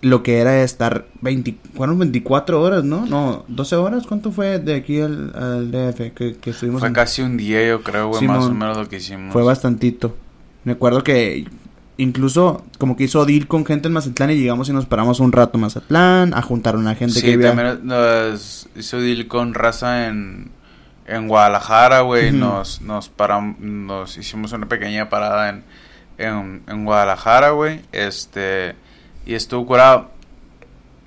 [0.01, 3.05] lo que era estar 20, fueron 24 horas, ¿no?
[3.05, 6.81] No, 12 horas, ¿cuánto fue de aquí al, al DF que, que estuvimos?
[6.81, 9.31] fue en- casi un día yo creo, güey, más o menos lo que hicimos.
[9.31, 10.13] Fue bastantito.
[10.65, 11.45] Me acuerdo que
[11.97, 15.31] incluso como que hizo deal con gente en Mazatlán y llegamos y nos paramos un
[15.31, 17.49] rato en Mazatlán a juntar a una gente Sí, que vivía...
[17.49, 20.49] también nos hizo deal con raza en,
[21.05, 22.31] en Guadalajara, güey.
[22.31, 25.63] Nos, nos param- nos hicimos una pequeña parada en,
[26.17, 27.81] en, en Guadalajara, güey.
[27.91, 28.75] Este,
[29.25, 30.11] y estuvo curado.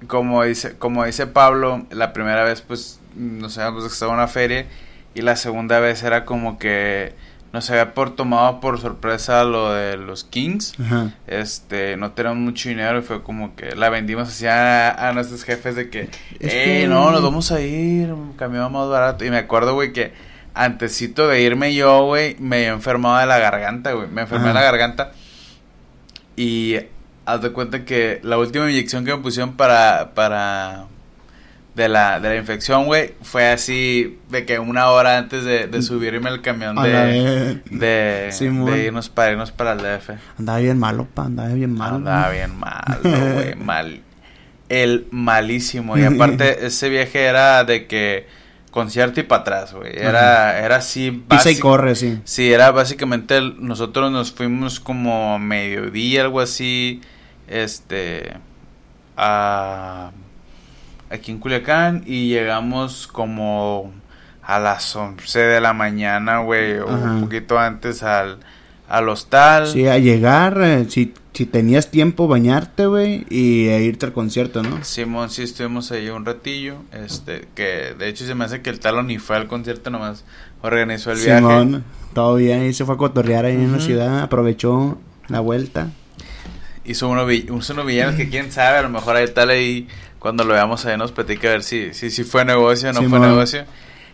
[0.06, 4.66] Como dice, como dice Pablo, la primera vez, pues, nos habíamos estado en una feria.
[5.14, 7.14] Y la segunda vez era como que
[7.56, 10.74] nos había por tomado por sorpresa lo de los Kings.
[10.80, 11.10] Ajá.
[11.26, 15.42] Este, no teníamos mucho dinero y fue como que la vendimos así a, a nuestros
[15.42, 16.02] jefes de que,
[16.38, 19.24] Es eh, que- no, nos vamos a ir, un camión más barato.
[19.24, 20.12] Y me acuerdo, güey, que
[20.54, 24.08] antesito de irme yo, güey, me había enfermado de la garganta, güey.
[24.08, 24.60] Me enfermé de Ajá.
[24.60, 25.12] la garganta.
[26.36, 26.76] Y
[27.24, 30.84] haz de cuenta que la última inyección que me pusieron para, para,
[31.76, 35.82] de la, de la infección, güey, fue así de que una hora antes de, de
[35.82, 38.30] subirme al camión de, de,
[38.86, 40.12] irnos para irnos para el DF.
[40.38, 41.96] Andaba bien malo, pa, andaba bien malo.
[41.96, 42.98] Andaba bien malo,
[43.34, 44.00] güey, mal.
[44.70, 45.98] El malísimo.
[45.98, 48.26] Y aparte, ese viaje era de que
[48.70, 49.92] concierto y para atrás, güey.
[49.94, 51.10] Era, era así.
[51.28, 52.18] Pisa y corre, sí.
[52.24, 57.02] Sí, era básicamente el- nosotros nos fuimos como a mediodía, algo así,
[57.48, 58.32] este,
[59.18, 60.10] a,
[61.10, 63.92] aquí en Culiacán y llegamos como
[64.42, 68.38] a las 11 de la mañana, güey, o un poquito antes al,
[68.88, 69.66] al hostal.
[69.66, 74.62] Sí, a llegar, eh, si, si tenías tiempo, bañarte, güey, y e irte al concierto,
[74.62, 74.84] ¿no?
[74.84, 78.78] Simón, sí estuvimos ahí un ratillo, este, que de hecho se me hace que el
[78.78, 80.24] talo ni fue al concierto, nomás
[80.62, 81.38] organizó el viaje.
[81.40, 81.84] Simón,
[82.14, 84.98] todo bien, y se fue a cotorrear ahí en la ciudad, aprovechó
[85.28, 85.88] la vuelta.
[86.84, 89.88] Hizo uno, vi- hizo unos villanos que quién sabe, a lo mejor ahí tal ahí
[90.26, 92.98] cuando lo veamos ahí nos platica a ver si, si, si fue negocio o no
[92.98, 93.22] fue Simón.
[93.22, 93.64] negocio.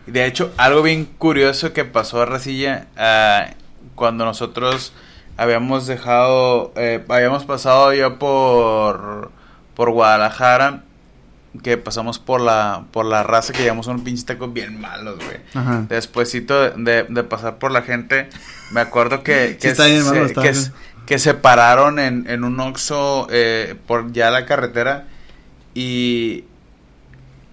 [0.07, 3.55] De hecho, algo bien curioso que pasó a Racilla ah,
[3.95, 4.93] cuando nosotros
[5.39, 9.31] habíamos dejado, eh, habíamos pasado ya por,
[9.75, 10.83] por Guadalajara,
[11.63, 15.87] que pasamos por la, por la raza que llevamos unos pinches tacos bien malos, güey.
[15.89, 18.29] Despuésito de, de pasar por la gente,
[18.71, 20.53] me acuerdo que, que, está bien se, malo, que,
[21.07, 25.07] que se pararon en, en un Oxxo eh, por ya la carretera
[25.75, 26.45] y,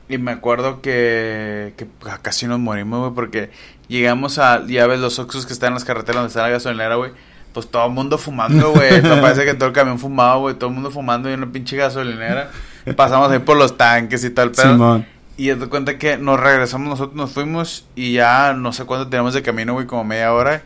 [0.08, 1.88] y me acuerdo que, que
[2.22, 3.52] casi nos morimos, güey, porque
[3.88, 6.96] llegamos a, ya ves los Oxxos que están en las carreteras donde está la gasolinera,
[6.96, 7.12] güey,
[7.54, 10.70] pues todo el mundo fumando, güey, me parece que todo el camión fumaba, güey, todo
[10.70, 12.52] el mundo fumando y en una pinche gasolinera,
[12.96, 14.74] pasamos ahí por los tanques y todo el pedo.
[14.74, 15.06] Simón.
[15.38, 19.08] Y haz de cuenta que nos regresamos, nosotros nos fuimos y ya no sé cuánto
[19.08, 20.64] tenemos de camino, güey, como media hora.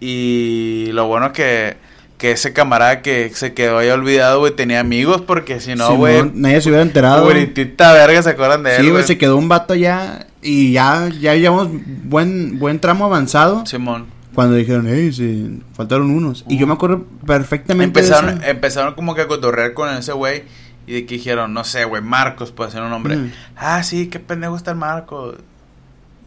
[0.00, 1.76] Y lo bueno que,
[2.18, 6.30] que ese camarada que se quedó ahí olvidado, güey, tenía amigos porque si no, güey,
[6.34, 7.24] nadie se hubiera enterado.
[7.24, 11.08] puritita verga se acuerdan de él, Sí, güey, se quedó un vato ya y ya,
[11.20, 11.68] ya llevamos
[12.04, 13.64] buen, buen tramo avanzado.
[13.66, 14.06] Simón.
[14.34, 16.44] Cuando dijeron, hey, sí, faltaron unos.
[16.48, 18.00] Y yo me acuerdo perfectamente.
[18.00, 18.50] de Empezaron, eso.
[18.50, 20.42] empezaron como que a cotorrear con ese güey
[20.86, 23.16] y de que dijeron, no sé, güey, Marcos, puede ser un nombre.
[23.16, 23.26] Ujú.
[23.56, 25.36] Ah, sí, qué pendejo está el Marcos.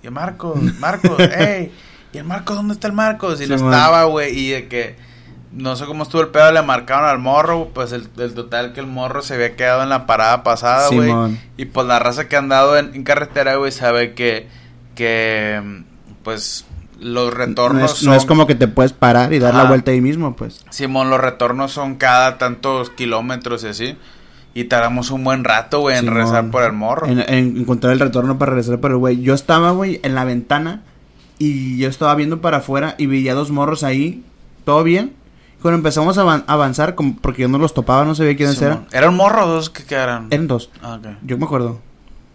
[0.04, 1.72] Y el Marcos, Marcos, ey,
[2.14, 3.42] ¿y el Marcos dónde está el Marcos?
[3.42, 3.74] Y no Simón.
[3.74, 4.96] estaba, güey, y de que
[5.54, 8.80] no sé cómo estuvo el pedo, le marcaron al morro, pues el, el total que
[8.80, 11.12] el morro se había quedado en la parada pasada, güey.
[11.58, 14.48] Y pues la raza que ha andado en, en carretera, güey, sabe que,
[14.96, 15.84] que,
[16.24, 16.66] pues,
[17.00, 18.10] los retornos no, es, son...
[18.10, 20.64] no es como que te puedes parar y dar la vuelta ahí mismo, pues.
[20.70, 23.98] Simón, los retornos son cada tantos kilómetros y así.
[24.54, 27.08] Y tardamos un buen rato, güey, en rezar por el morro.
[27.08, 29.22] En, en encontrar el retorno para regresar por el güey.
[29.22, 30.84] Yo estaba, güey, en la ventana
[31.40, 34.24] y yo estaba viendo para afuera y veía dos morros ahí.
[34.66, 35.14] ¿Todo bien?
[35.62, 38.72] Cuando empezamos a avan- avanzar, como porque yo no los topaba, no sabía quiénes Simón.
[38.72, 38.88] eran.
[38.92, 40.28] ¿Era un morro o dos que quedaran?
[40.32, 40.70] Eran dos.
[40.82, 41.08] Ah, ok.
[41.24, 41.80] Yo me acuerdo.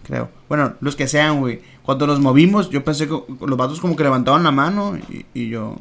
[0.07, 0.29] Creo.
[0.49, 1.61] Bueno, los que sean, güey.
[1.83, 5.49] Cuando nos movimos, yo pensé que los vatos como que levantaban la mano y, y
[5.49, 5.77] yo...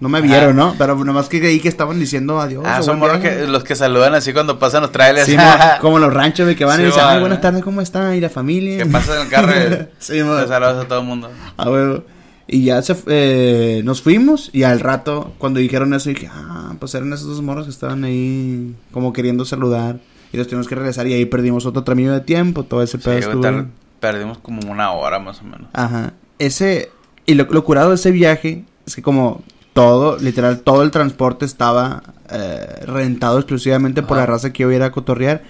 [0.00, 0.74] No me vieron, ¿no?
[0.78, 2.64] Pero nomás que creí que estaban diciendo adiós.
[2.66, 5.26] Ah, son morros que, los que saludan así cuando pasan los trailers.
[5.26, 5.44] Sí, mo-
[5.80, 8.12] como los ranchos, güey, que van Sí, y dicen, ay, buenas tardes, ¿cómo están?
[8.16, 8.78] Y la familia.
[8.78, 9.52] que pasan en el carro
[10.00, 11.30] sí, saludas a todo el mundo.
[11.56, 12.02] A huevo.
[12.48, 16.94] Y ya se, eh, nos fuimos y al rato, cuando dijeron eso, dije, ah, pues
[16.94, 20.00] eran esos dos morros que estaban ahí como queriendo saludar.
[20.32, 23.04] Y los tuvimos que regresar y ahí perdimos otro tramillo de tiempo, todo ese Sí,
[23.04, 23.66] pedo estuvo-
[24.00, 25.68] perdimos como una hora más o menos.
[25.72, 26.14] Ajá.
[26.38, 26.90] Ese,
[27.26, 29.42] y lo, lo curado de ese viaje es que como
[29.74, 34.74] todo, literal, todo el transporte estaba eh, rentado exclusivamente por la raza que iba a
[34.74, 35.42] ir a cotorrear.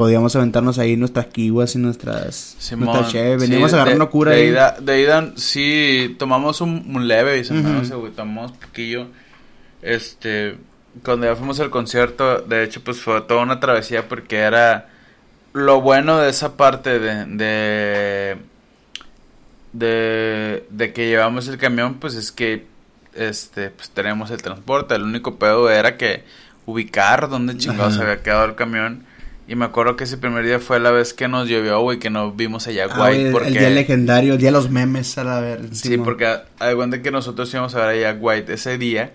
[0.00, 3.38] Podíamos aventarnos ahí nuestras kiwas y nuestras, Simón, nuestras cheve.
[3.38, 4.48] sí, Veníamos a agarrar cura de ahí.
[4.48, 7.68] ida, de ida, sí, tomamos un, un leve y se Ujú.
[7.68, 9.08] hace, güey, tomamos poquillo.
[9.82, 10.56] Este,
[11.04, 14.88] cuando ya fuimos al concierto, de hecho, pues fue toda una travesía porque era
[15.52, 18.36] lo bueno de esa parte de, de,
[19.74, 22.64] de, de que llevamos el camión, pues es que,
[23.14, 24.94] este, pues tenemos el transporte.
[24.94, 26.24] El único pedo era que
[26.64, 29.04] ubicar dónde chingados había quedado el camión.
[29.50, 32.08] Y me acuerdo que ese primer día fue la vez que nos llovió, güey, que
[32.08, 33.30] no vimos allá Ah, güey, White.
[33.32, 33.48] porque...
[33.48, 35.62] El día legendario, el día de los memes, a la ver.
[35.72, 36.32] Sí, porque
[36.76, 39.12] cuenta que nosotros íbamos a ver a Jack White ese día,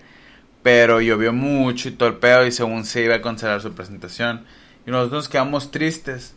[0.62, 4.44] pero llovió mucho y pedo y según se iba a cancelar su presentación.
[4.86, 6.34] Y nosotros nos quedamos tristes.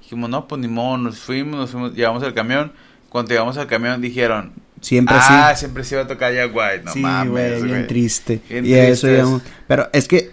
[0.00, 2.72] Dijimos, no, pues ni modo, nos fuimos, nos fuimos, llevamos el camión.
[3.08, 5.58] Cuando llegamos al camión dijeron, Siempre ah, sí.
[5.58, 8.40] siempre se iba a tocar ya White, no sí, mames, bien triste.
[8.48, 10.30] Bien y eso, digamos, Pero es que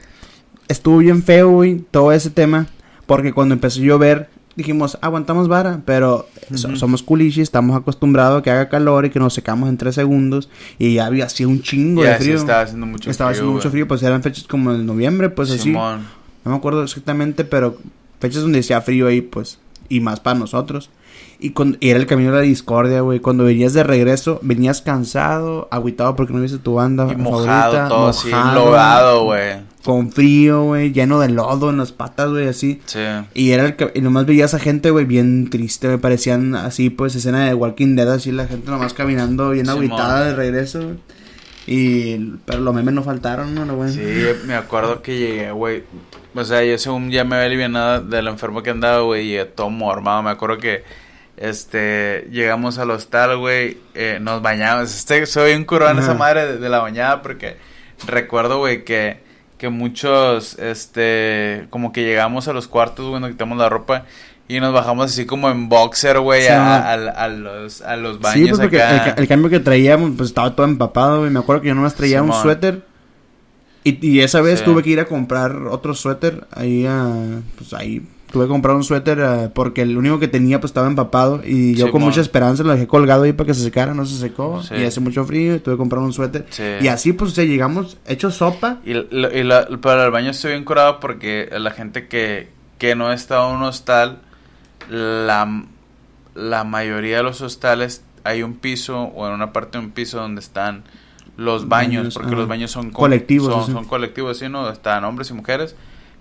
[0.68, 2.68] estuvo bien feo, güey, todo ese tema.
[3.08, 5.82] Porque cuando empezó a llover, dijimos, aguantamos vara.
[5.86, 6.78] Pero so- Ujú.
[6.78, 10.50] somos culichis, estamos acostumbrados a que haga calor y que nos secamos en tres segundos.
[10.78, 12.36] Y ya había así un chingo de sí frío.
[12.36, 15.50] estaba haciendo mucho Estaba frío, haciendo mucho frío, pues eran fechas como en noviembre, pues
[15.52, 15.72] así.
[15.72, 17.78] No me acuerdo exactamente, pero
[18.20, 19.58] fechas donde hacía frío ahí, pues.
[19.90, 20.90] Y más para nosotros.
[21.40, 23.20] Y, con, y era el camino de la discordia, güey.
[23.20, 27.08] Cuando venías de regreso, venías cansado, agüitado porque no viste tu banda.
[27.12, 29.54] Y mojado favorita, todo así, mojado, enlodado, güey.
[29.84, 32.82] Con frío, güey, lleno de lodo en las patas, güey, así.
[32.86, 33.00] Sí.
[33.34, 36.90] Y era el que, y nomás veías a gente, güey, bien triste, me parecían así,
[36.90, 40.98] pues, escena de Walking Dead, así, la gente nomás caminando bien agüitada de regreso, güey.
[41.68, 43.76] Y, pero los memes no faltaron, ¿no?
[43.76, 43.92] güey?
[43.92, 45.84] Sí, me acuerdo que llegué, güey.
[46.34, 49.46] O sea, yo según ya me había aliviado de lo enfermo que andaba, güey, y
[49.54, 50.24] todo mormado.
[50.24, 50.84] Me acuerdo que,
[51.36, 54.96] este, llegamos al hostal, güey, eh, nos bañamos.
[54.96, 57.58] Este, soy un curón esa madre de, de la bañada porque
[58.08, 59.20] recuerdo, güey, que,
[59.58, 64.04] que muchos, este, como que llegamos a los cuartos, güey, nos quitamos la ropa
[64.48, 66.72] y nos bajamos así como en boxer, güey, Sí, a, no.
[66.72, 66.92] a-
[67.26, 69.16] a los, a los Sí, baños pues porque el, acá.
[69.16, 71.32] ca- el cambio que traíamos, pues estaba todo empapado, güey.
[71.32, 72.84] Me acuerdo que yo nomás traía un suéter.
[73.84, 74.66] Y, y esa vez Sí.
[74.66, 76.46] tuve que ir a comprar otro suéter.
[76.52, 77.10] Ahí, a,
[77.58, 80.88] pues ahí tuve que comprar un suéter ah, porque el único que tenía, pues estaba
[80.88, 81.42] empapado.
[81.46, 83.94] Y yo con mucha esperanza lo dejé colgado ahí para que se secara.
[83.94, 84.62] No se secó.
[84.64, 84.76] Sí.
[84.76, 86.46] Y hace mucho frío y tuve que comprar un suéter.
[86.50, 86.64] Sí.
[86.82, 88.80] Y así, pues, o sea, llegamos hechos sopa.
[88.86, 92.96] Y, lo- y la- para el baño estoy bien curado porque la gente que, que
[92.96, 94.20] no está en un hostal,
[94.90, 95.64] la,
[96.36, 100.18] la mayoría de los hostales hay un piso o en una parte de un piso
[100.20, 100.84] donde están
[101.38, 102.38] los baños, Baños, porque ah.
[102.38, 104.50] los baños son Colectivos, son, son colectivos, ¿sí?
[104.50, 104.70] ¿no?
[104.70, 105.76] Están hombres y mujeres,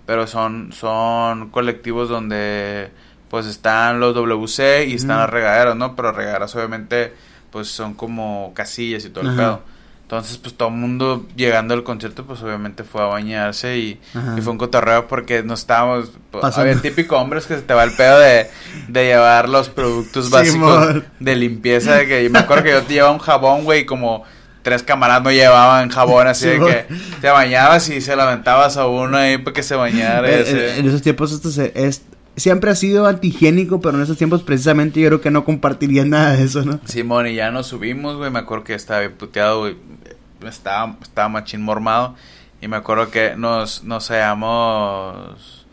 [0.07, 2.89] pero son, son colectivos donde
[3.29, 5.19] pues están los WC y están Ujú.
[5.19, 5.95] las regaderas, ¿no?
[5.95, 7.13] Pero regaderas obviamente
[7.51, 9.61] pues son como casillas y todo el pedo.
[10.03, 13.99] Entonces, pues todo el mundo llegando al concierto, pues obviamente fue a bañarse y,
[14.37, 16.11] y fue un cotorreo porque no estábamos.
[16.31, 18.49] pues, había típico hombres que se te va el pedo de,
[18.87, 21.95] de llevar los productos básicos de limpieza.
[21.95, 24.23] De que, yo me acuerdo que yo te llevaba un jabón, güey, como
[24.67, 26.85] tres camaradas no llevaban jabón, así de que
[27.21, 30.29] te bañabas y se la aventabas a uno ahí para que se bañara.
[30.29, 32.01] Eh, en esos tiempos esto se- es,
[32.35, 36.33] siempre ha sido antihigiénico, pero en esos tiempos precisamente yo creo que no compartiría nada
[36.33, 36.81] de eso, ¿no?
[36.83, 38.29] Simón, y ya nos subimos, güey.
[38.29, 39.77] Me acuerdo que estaba bien puteado, güey.
[40.45, 42.15] Estaba, estaba machín mormado.
[42.61, 45.65] Y me acuerdo que nos, nos habíamos.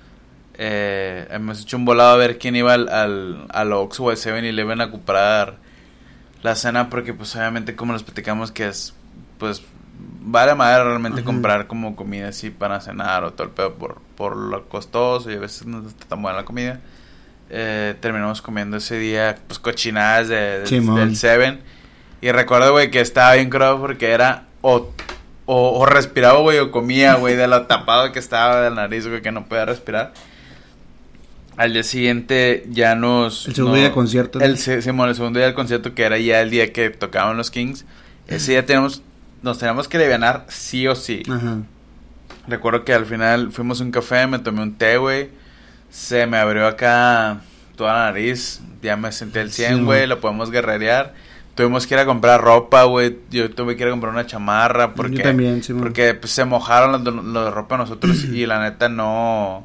[0.56, 4.16] Eh, hemos hecho un volado a ver quién iba al, al, al Ox o al
[4.16, 5.56] 7-Eleven a comprar
[6.44, 6.88] la cena.
[6.90, 8.94] Porque, pues, obviamente, como les platicamos, que es.
[9.38, 9.62] Pues,
[10.20, 11.26] vale madre realmente Ajá.
[11.26, 15.30] comprar como comida así para cenar o todo el pedo por, por lo costoso.
[15.30, 16.78] Y a veces no está tan buena la comida.
[17.50, 21.60] Eh, terminamos comiendo ese día, pues, cochinadas de, del- Seven.
[22.20, 24.90] Y recuerdo, güey, que estaba bien crado porque era o,
[25.44, 29.06] o, o respiraba, güey, o comía, güey, de lo tapado que estaba de la nariz,
[29.06, 30.14] güey, que no podía respirar.
[31.56, 33.46] Al día siguiente ya nos...
[33.46, 34.44] El segundo no- día del concierto, ¿no?
[34.44, 37.50] El, se- el segundo día del concierto, que era ya el día que tocaban los
[37.50, 37.84] Kings.
[38.26, 39.02] Ese día tenemos,
[39.42, 41.22] nos teníamos que alivianar sí o sí.
[41.30, 41.58] Ajá.
[42.48, 45.28] Recuerdo que al final fuimos a un café, me tomé un té, güey.
[45.90, 47.40] Se me abrió acá
[47.76, 48.60] toda la nariz.
[48.82, 50.06] Ya me senté el 100, Sí, güey.
[50.06, 51.14] lo podemos guerrerear.
[51.54, 53.16] Tuvimos que ir a comprar ropa, güey.
[53.30, 55.18] Yo tuve que ir a comprar una chamarra porque...
[55.18, 55.72] Yo también, sí.
[55.72, 59.64] Porque pues, se mojaron de la ropa nosotros y la neta no...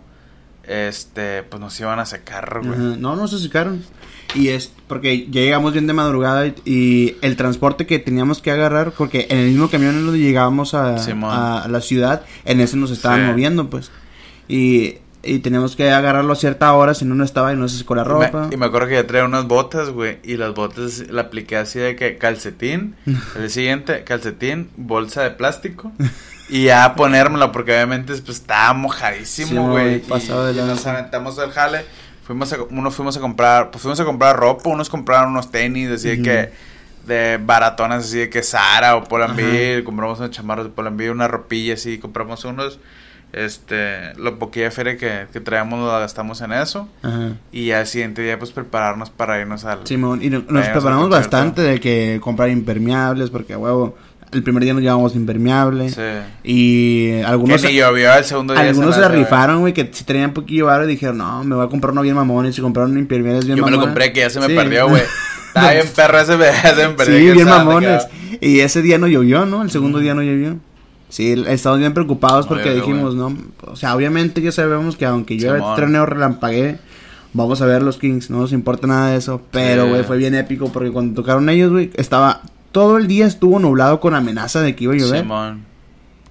[0.70, 2.74] Este, pues nos iban a secar, güey.
[2.74, 2.96] Ajá.
[3.00, 3.84] No, no se secaron.
[4.36, 8.52] Y es porque ya llegamos bien de madrugada y, y el transporte que teníamos que
[8.52, 12.92] agarrar, porque en el mismo camión en donde llegábamos a, la ciudad, en ese nos
[12.92, 13.26] estaban Sí.
[13.32, 13.90] moviendo, pues.
[14.48, 17.80] Y, y teníamos que agarrarlo a cierta hora, si no, no estaba y no se
[17.80, 18.46] secó la ropa.
[18.50, 20.20] me, y me acuerdo que ya traía unas botas, güey.
[20.24, 22.96] Y las botas la apliqué así de que calcetín.
[23.36, 25.92] el siguiente, calcetín, bolsa de plástico.
[26.50, 30.86] Y ya a ponérmela, porque obviamente pues, estaba Sí, mojadísimo, güey, de y, y nos
[30.88, 31.86] aventamos del jale.
[32.24, 35.90] Fuimos a, unos fuimos a comprar, pues fuimos a comprar ropa, unos compraron unos tenis,
[35.90, 36.24] así de Ujú.
[36.24, 36.52] que,
[37.08, 41.74] de baratonas, así de que Sara o Pull&Bear, compramos unos chamarros de Pull&Bear, una ropilla
[41.76, 42.80] así, compramos unos,
[43.34, 46.88] este, lo poquilla feria que, que traíamos lo gastamos en eso.
[47.04, 47.34] Ajá.
[47.52, 49.86] Y al siguiente día, pues prepararnos para irnos al.
[49.86, 53.96] Simón, y no- nos preparamos bastante de que comprar impermeables, porque a huevo,
[54.32, 55.90] el primer día nos llevamos impermeable.
[55.90, 56.02] Sí.
[56.44, 58.64] Y algunos, que ni llovió el segundo día.
[58.64, 61.56] algunos se me la rifaron, güey, que si tenían poquillo varo y dijeron, no, me
[61.56, 62.46] voy a comprar uno bien mamón.
[62.46, 63.80] Y se compraron impermeables bien Yo me mamones.
[63.88, 64.56] lo compré, que ya se me Sí.
[64.56, 65.02] perdió, güey.
[65.48, 67.18] Estaba bien perro ese, me- se me perdió.
[67.18, 68.08] Sí, bien mamones.
[68.42, 69.64] Y ese día no llovió, ¿no?
[69.64, 70.58] El segundo día no llovió.
[71.10, 75.38] Sí, estamos bien preocupados No porque dijimos, no, o sea, obviamente ya sabemos que aunque
[75.40, 75.76] llueve Simón.
[75.76, 76.78] troneo relampaguee,
[77.34, 79.90] vamos a ver los Kings, no nos importa nada de eso, pero Sí.
[79.90, 82.42] güey, fue bien épico porque cuando tocaron ellos, güey, estaba
[82.72, 85.22] todo el día estuvo nublado con amenaza de que iba a llover.
[85.22, 85.66] Simón.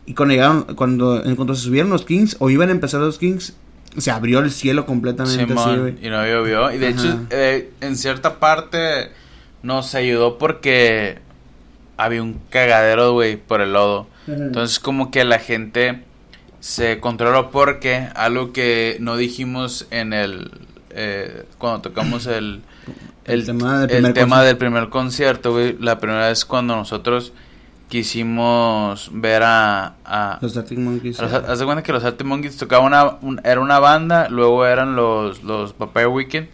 [0.07, 3.19] Y cuando llegaron, cuando, en cuanto se subieron los Kings, o iban a empezar los
[3.19, 3.55] Kings,
[3.97, 6.71] se abrió el cielo completamente Simón, y no llovió.
[6.73, 7.01] Y de Ajá.
[7.01, 9.11] hecho, eh, en cierta parte
[9.63, 11.19] nos ayudó porque
[11.97, 14.07] había un cagadero, güey, por el lodo.
[14.27, 16.05] Entonces, como que la gente
[16.61, 20.51] se controló porque algo que no dijimos en el.
[20.91, 22.63] eh, cuando tocamos el.
[23.29, 24.45] El tema del el primer tema concierto.
[24.47, 25.77] del primer concierto, güey.
[25.81, 27.33] La primera vez cuando nosotros
[27.89, 29.95] quisimos ver a.
[30.05, 31.21] a Los Arctic Monkeys.
[31.21, 34.97] haz de cuenta que los Arctic Monkeys tocaban una, un- era una banda, luego eran
[34.97, 36.49] los, los Papaya Weekend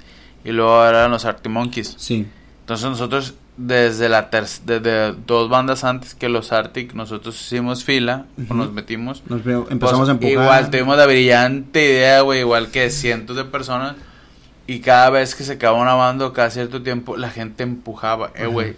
[0.45, 1.95] y luego eran los Arctic Monkeys.
[1.99, 2.27] Sí.
[2.61, 8.27] Entonces nosotros desde la ter- desde dos bandas antes que los Arctic, nosotros hicimos fila,
[8.39, 8.55] o Ujú.
[8.55, 9.23] nos metimos.
[9.29, 10.33] Nos veo- empezamos Pues, a empujar.
[10.33, 13.95] Igual tuvimos la brillante idea, güey, igual que cientos de personas.
[14.67, 18.31] Y cada vez que se acababa una banda o cada cierto tiempo, la gente empujaba.
[18.35, 18.75] Eh, güey,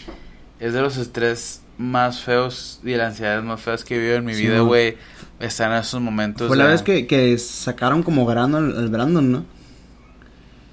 [0.59, 4.17] es de los estrés más feos y de las ansiedades más feas que he vivido
[4.17, 4.67] en mi Sí, vida, ¿no?
[4.67, 4.97] güey.
[5.39, 6.49] Estar en esos momentos.
[6.49, 9.45] Fue la vez que, que sacaron como grano el Brandon, ¿no?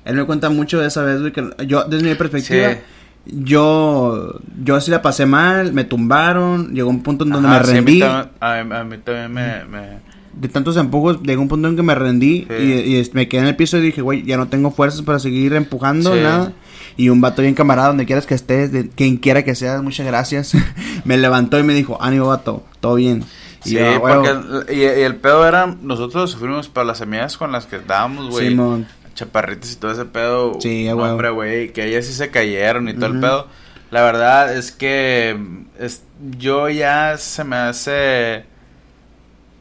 [0.05, 2.78] Él me cuenta mucho de esa vez, güey, que yo, desde mi perspectiva, Sí.
[3.26, 7.66] yo, yo sí la pasé mal, me tumbaron, llegó un punto en donde Ajá, me
[7.66, 8.01] sí, a mí rendí,
[8.39, 9.66] A mí, a mí también me...
[9.66, 12.56] me- de tantos empujos, llegó un punto en que me rendí Sí.
[12.64, 15.20] y, y me quedé en el piso y dije, güey, ya no tengo fuerzas para
[15.20, 16.22] seguir empujando, Sí.
[16.22, 16.54] nada.
[16.98, 20.06] Y un vato bien camarada, donde quieras que estés, de quien quiera que seas, muchas
[20.06, 20.54] gracias,
[21.06, 23.24] me levantó y me dijo, ánimo vato, todo bien.
[23.66, 24.24] Y Sí, yo, "Ah, huevo".
[24.24, 24.74] porque...
[24.76, 25.76] Y, y el pedo era...
[25.82, 28.50] Nosotros sufrimos para las amigas con las que estábamos, güey.
[28.50, 30.60] Simón, chaparritas y todo ese pedo.
[30.60, 31.04] Sí, huevo.
[31.04, 33.48] hombre, güey, que ellas sí se cayeron y todo el pedo.
[33.90, 35.38] La verdad es que
[35.80, 36.04] es,
[36.38, 38.44] yo ya se me hace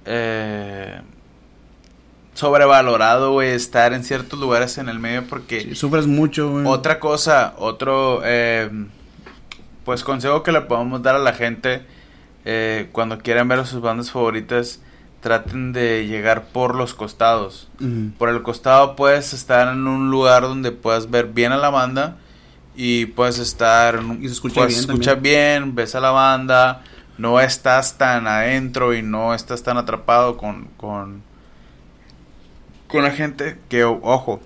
[0.05, 1.00] eh,
[2.34, 6.66] sobrevalorado, güey, estar en ciertos lugares en el medio porque sí, sufres mucho, güey.
[6.66, 8.70] otra cosa, otro, eh,
[9.84, 11.82] pues consejo que le podemos dar a la gente
[12.44, 14.80] eh, cuando quieran ver a sus bandas favoritas,
[15.20, 17.68] traten de llegar por los costados.
[18.18, 22.16] Por el costado puedes estar en un lugar donde puedas ver bien a la banda
[22.74, 26.82] y puedes estar Y se escucha bien, ves a la banda,
[27.18, 31.22] no estás tan adentro y no estás tan atrapado con con
[32.88, 34.40] con la gente que ojo,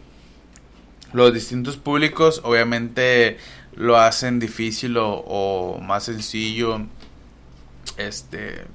[1.12, 3.38] los distintos públicos obviamente
[3.74, 6.80] lo hacen difícil o, o más sencillo
[7.96, 8.66] este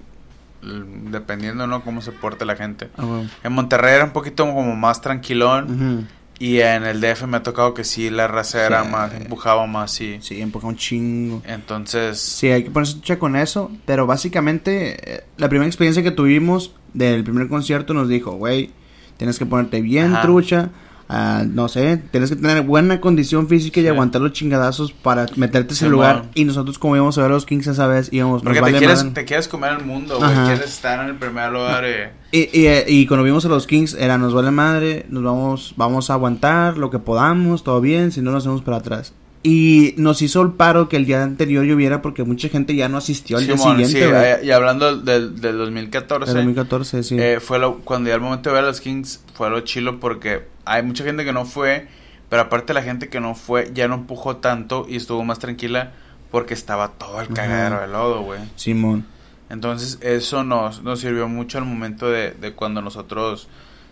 [0.61, 2.89] dependiendo no cómo se porte la gente.
[2.97, 3.23] Ah.
[3.43, 6.07] En Monterrey era un poquito como más tranquilón.
[6.41, 8.89] Y en el DF me ha tocado que sí, la raza era Sí.
[8.89, 10.17] más, empujaba más, sí.
[10.21, 11.43] Sí, empuja un chingo.
[11.45, 13.69] Entonces, Sí, hay que ponerse trucha con eso.
[13.85, 18.71] Pero básicamente, eh, la primera experiencia que tuvimos del primer concierto nos dijo, güey,
[19.17, 20.21] tienes que ponerte bien Ajá.
[20.23, 20.69] trucha.
[21.11, 25.73] Ah, no sé, tienes que tener buena condición física y aguantar los chingadazos para meterte
[25.73, 26.25] a ese lugar.
[26.33, 28.77] Y nosotros, como íbamos a ver a los Kings esa vez, íbamos, porque te, vale
[28.77, 30.33] quieres, te quieres comer el mundo, güey.
[30.45, 31.83] Quieres estar en el primer lugar.
[31.85, 32.11] eh.
[32.31, 35.73] Y, y, eh, y cuando vimos a los Kings, era nos vale madre, nos vamos,
[35.75, 39.13] vamos a aguantar lo que podamos, todo bien, si no nos hacemos para atrás.
[39.43, 42.97] Y nos hizo el paro que el día anterior lloviera porque mucha gente ya no
[42.97, 44.13] asistió al día Simón, siguiente, sí,
[44.43, 47.17] eh, y hablando del, del 2014, El 2014, sí.
[47.19, 49.99] eh, fue lo, cuando ya el momento de ver a los Kings fue lo chilo
[49.99, 51.87] porque hay mucha gente que no fue,
[52.29, 55.93] pero aparte la gente que no fue ya no empujó tanto y estuvo más tranquila
[56.29, 57.33] porque estaba todo el Ajá.
[57.33, 58.39] cagadero de lodo, güey.
[58.55, 59.05] Simón.
[59.49, 63.49] Entonces eso nos, nos sirvió mucho al momento de, de cuando nosotros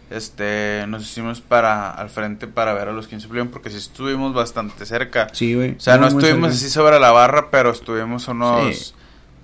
[0.09, 3.77] este nos hicimos para al frente para ver a los Kings of Leon porque sí
[3.77, 5.27] estuvimos bastante cerca.
[5.33, 5.71] Sí, güey.
[5.71, 6.55] O sea, no estuvimos cerca.
[6.55, 8.75] así sobre la barra, pero estuvimos unos...
[8.75, 8.93] Sí.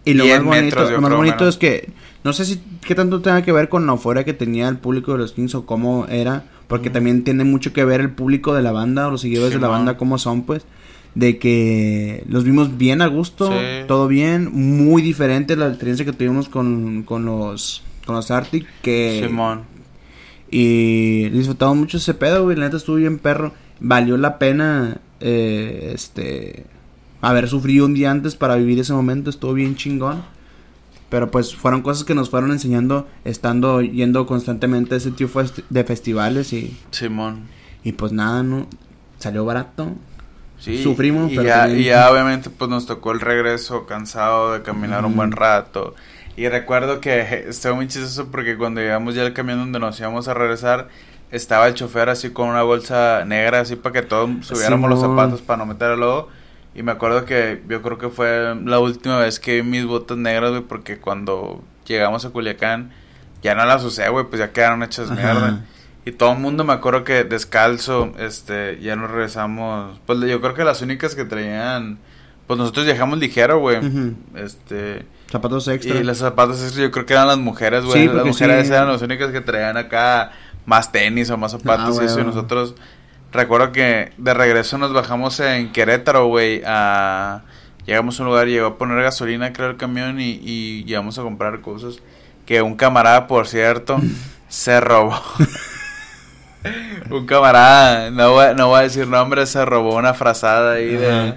[0.07, 1.89] Y lo 10 más bonito, metros, lo más bonito es que
[2.24, 5.11] no sé si qué tanto tenga que ver con la euforia que tenía el público
[5.13, 8.61] de los Kings o cómo era, porque también tiene mucho que ver el público de
[8.61, 10.63] la banda o los seguidores de la banda cómo son, pues,
[11.16, 13.86] de que los vimos bien a gusto, Sí.
[13.88, 19.24] todo bien, muy diferente la experiencia que tuvimos con, con los con los Arctic que
[19.26, 19.63] Simón.
[20.57, 22.55] Y disfrutamos mucho ese pedo, güey.
[22.55, 23.51] La neta estuvo bien perro.
[23.81, 26.65] Valió la pena, eh, este,
[27.21, 29.29] haber sufrido un día antes para vivir ese momento.
[29.29, 30.23] Estuvo bien chingón.
[31.09, 35.83] Pero pues fueron cosas que nos fueron enseñando estando yendo constantemente a ese tipo de
[35.83, 37.41] festivales y, Simón.
[37.83, 38.67] y pues nada, ¿no?
[39.19, 39.91] Salió barato.
[40.57, 44.53] Sí, Sufrimos, y pero ya, también- y ya obviamente pues nos tocó el regreso cansado
[44.53, 45.93] de caminar un buen rato.
[46.38, 50.27] Y recuerdo que estuvo muy chistoso porque cuando llegamos ya al camión donde nos íbamos
[50.27, 50.89] a regresar,
[51.31, 55.41] estaba el chofer así con una bolsa negra así para que todos subiéramos los zapatos
[55.41, 56.29] para no meter el lodo.
[56.73, 60.17] Y me acuerdo que yo creo que fue la última vez que vi mis botas
[60.17, 62.91] negras, güey, porque cuando llegamos a Culiacán
[63.41, 65.21] ya no las usé, güey, pues ya quedaron hechas Ajá.
[65.21, 65.65] mierda.
[66.05, 69.99] Y todo el mundo me acuerdo que descalzo, este, ya nos regresamos.
[70.05, 71.97] Pues yo creo que las únicas que traían
[72.45, 73.79] Pues nosotros viajamos ligero, güey.
[74.36, 75.05] Este.
[75.32, 75.95] Zapatos extra.
[75.95, 78.07] Y los zapatos extra yo creo que eran las mujeres, güey.
[78.07, 78.73] Sí, las mujeres sí.
[78.73, 80.32] eran las únicas que traían acá
[80.65, 82.19] más tenis o más zapatos Ah, y eso.
[82.19, 82.36] Y güey.
[82.36, 82.76] nosotros,
[83.32, 86.61] recuerdo que de regreso nos bajamos en Querétaro, güey.
[86.65, 87.41] A...
[87.86, 91.21] Llegamos a un lugar, llegó a poner gasolina, creo, el camión y, y llegamos a
[91.21, 91.99] comprar cosas.
[92.45, 93.99] Que un camarada, por cierto,
[94.47, 95.19] se robó.
[97.11, 101.36] un camarada, no voy, no voy a decir nombre, se robó una frazada ahí de,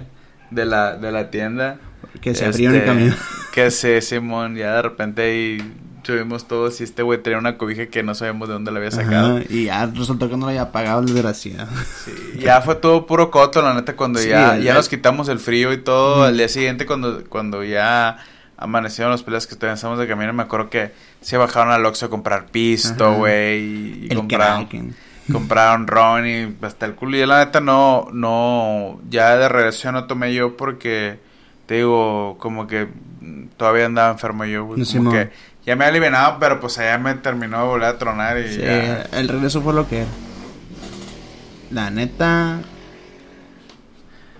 [0.49, 1.77] de, la, de la tienda.
[2.21, 3.15] que se abrió en el Este, camión.
[3.63, 7.85] Que sí, Simón, ya de repente ahí subimos todos y este güey tenía una cobija
[7.87, 9.37] que no sabemos de dónde la había sacado.
[9.37, 11.67] Ajá, y ya resultó que no lo había pagado el desgraciado.
[12.05, 15.29] Sí, ya fue todo puro coto, la neta, cuando Sí, ya, el- ya nos quitamos
[15.29, 16.23] el frío y todo.
[16.23, 18.17] Al día siguiente, cuando, cuando ya
[18.57, 20.91] amanecieron los peleas que estamos de camino, me acuerdo que
[21.21, 24.95] se bajaron al Oxxo a comprar pisto, güey, y, y El compraron, Kraken.
[25.31, 27.17] compraron ron y hasta el culo.
[27.17, 31.19] Y la neta no, no, ya de regreso no tomé yo porque,
[31.69, 32.87] te digo, como que
[33.57, 34.79] todavía andaba enfermo yo, güey.
[34.79, 35.13] No, Como Simón.
[35.13, 35.29] que
[35.67, 38.59] ya me había alivianado, pero pues allá me terminó de volver a tronar y Sí,
[38.59, 39.03] ya.
[39.13, 40.07] el regreso fue lo que era.
[41.69, 42.61] La neta.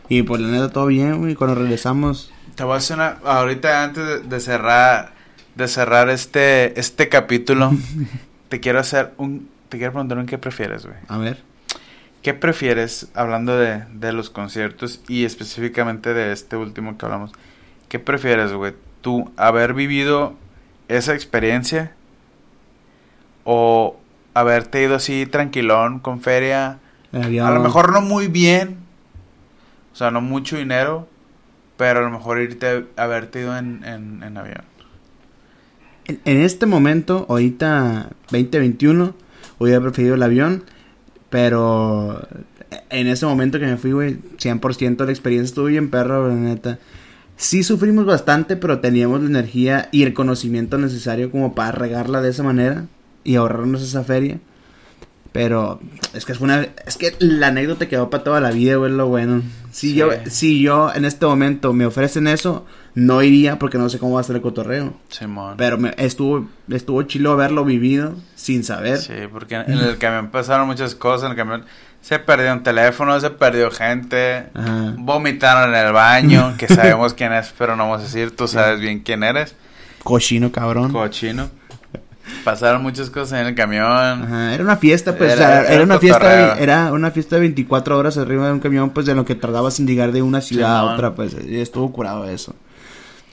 [0.08, 1.36] Y pues la neta todo bien, güey.
[1.36, 2.32] Cuando regresamos.
[2.56, 5.14] Te voy a hacer una, ahorita antes de, de cerrar,
[5.54, 7.72] de cerrar este, este capítulo,
[8.50, 10.98] te quiero hacer un, te quiero preguntar un qué prefieres, güey.
[11.08, 11.44] A ver.
[12.22, 17.32] ¿Qué prefieres, hablando de, de los conciertos y específicamente de este último que hablamos?
[17.88, 18.74] ¿Qué prefieres, güey?
[19.02, 20.36] ¿Tú haber vivido
[20.90, 21.94] esa experiencia
[23.46, 23.98] o
[24.34, 26.80] haberte ido así tranquilón con feria?
[27.14, 27.48] avión.
[27.48, 28.78] A lo mejor no muy bien,
[29.94, 31.08] o sea, no mucho dinero,
[31.78, 34.64] pero a lo mejor irte, haberte ido en, en, en avión.
[36.06, 39.14] En, en este momento, ahorita 2021,
[39.60, 40.64] hubiera preferido el avión.
[41.30, 42.28] Pero
[42.90, 46.80] en ese momento que me fui, güey, 100% la experiencia estuvo bien perro, güey, neta.
[47.38, 52.30] Sí sufrimos bastante, pero teníamos la energía y el conocimiento necesario como para regarla de
[52.30, 52.86] esa manera
[53.24, 54.40] y ahorrarnos esa feria.
[55.32, 55.80] Pero
[56.14, 59.08] es que es una es que la anécdota quedó para toda la vida, güey, lo
[59.08, 59.44] bueno.
[59.72, 59.96] Si Sí.
[59.96, 62.66] yo si yo en este momento me ofrecen eso,
[62.96, 64.94] no iría porque no sé cómo va a ser el cotorreo.
[65.58, 68.98] Pero me, estuvo estuvo chilo haberlo vivido sin saber.
[68.98, 71.66] Sí, porque en el camión pasaron muchas cosas, en el camión
[72.02, 74.94] se perdió un teléfono, se perdió gente, Ajá.
[74.98, 78.80] vomitaron en el baño, que sabemos quién es, pero no vamos a decir, tú sabes
[78.80, 79.54] bien quién eres,
[80.04, 80.92] Cochino, cabrón.
[80.94, 81.50] cochino.
[82.44, 83.84] Pasaron muchas cosas en el camión.
[83.86, 87.12] Ajá, era una fiesta, pues, Era- o sea, era era, un una fiesta, era una
[87.12, 90.12] fiesta de 24 horas arriba de un camión, pues, de lo que tardabas en llegar
[90.12, 92.56] de una ciudad a otra, pues, y estuvo curado eso.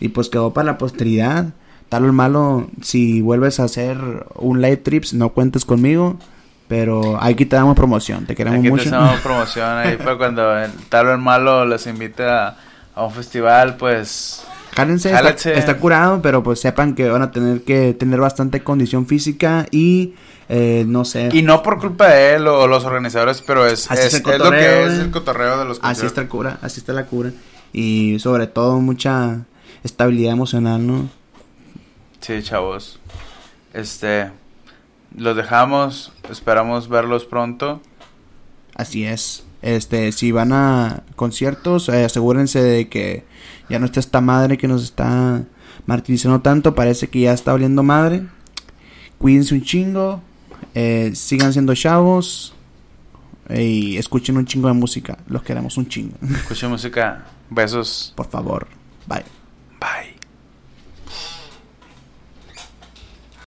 [0.01, 1.47] Y pues quedó para la posteridad.
[1.89, 3.97] Tal o el malo, si vuelves a hacer
[4.35, 6.19] un live trips, no cuentes conmigo,
[6.69, 8.89] pero aquí te damos promoción, te queremos Aquí te mucho.
[8.97, 12.57] hacemos promoción ahí para cuando el tal o el malo les invite a,
[12.95, 14.45] a un festival, pues
[14.77, 15.11] Jálense,
[15.55, 20.13] está, curado, pero pues sepan que van a tener que tener bastante condición física y
[20.51, 21.31] eh, no sé.
[21.33, 24.33] Y no por culpa de él o los organizadores, pero es, Así es, es el
[24.33, 27.07] es lo que es el cotorreo de los Así está la cura, así está la
[27.07, 27.33] cura.
[27.73, 29.47] Y sobre todo mucha
[29.83, 31.09] estabilidad emocional, ¿no?
[32.21, 32.99] Sí, chavos.
[33.73, 34.31] Este,
[35.17, 37.81] los dejamos, esperamos verlos pronto.
[38.75, 39.46] Así es.
[39.63, 43.25] Este, si van a conciertos, eh, asegúrense de que
[43.69, 45.43] ya no está esta madre que nos está
[45.87, 46.75] martirizando tanto.
[46.75, 48.23] Parece que ya está oliendo madre.
[49.19, 50.21] Cuídense un chingo.
[50.75, 52.55] eh, sigan siendo chavos.
[53.49, 55.19] eh, y escuchen un chingo de música.
[55.29, 56.17] Los queremos un chingo.
[56.23, 57.25] Escuchen música.
[57.51, 58.13] Besos.
[58.17, 58.67] Por favor.
[59.07, 59.25] Bye.
[59.81, 60.16] Bye.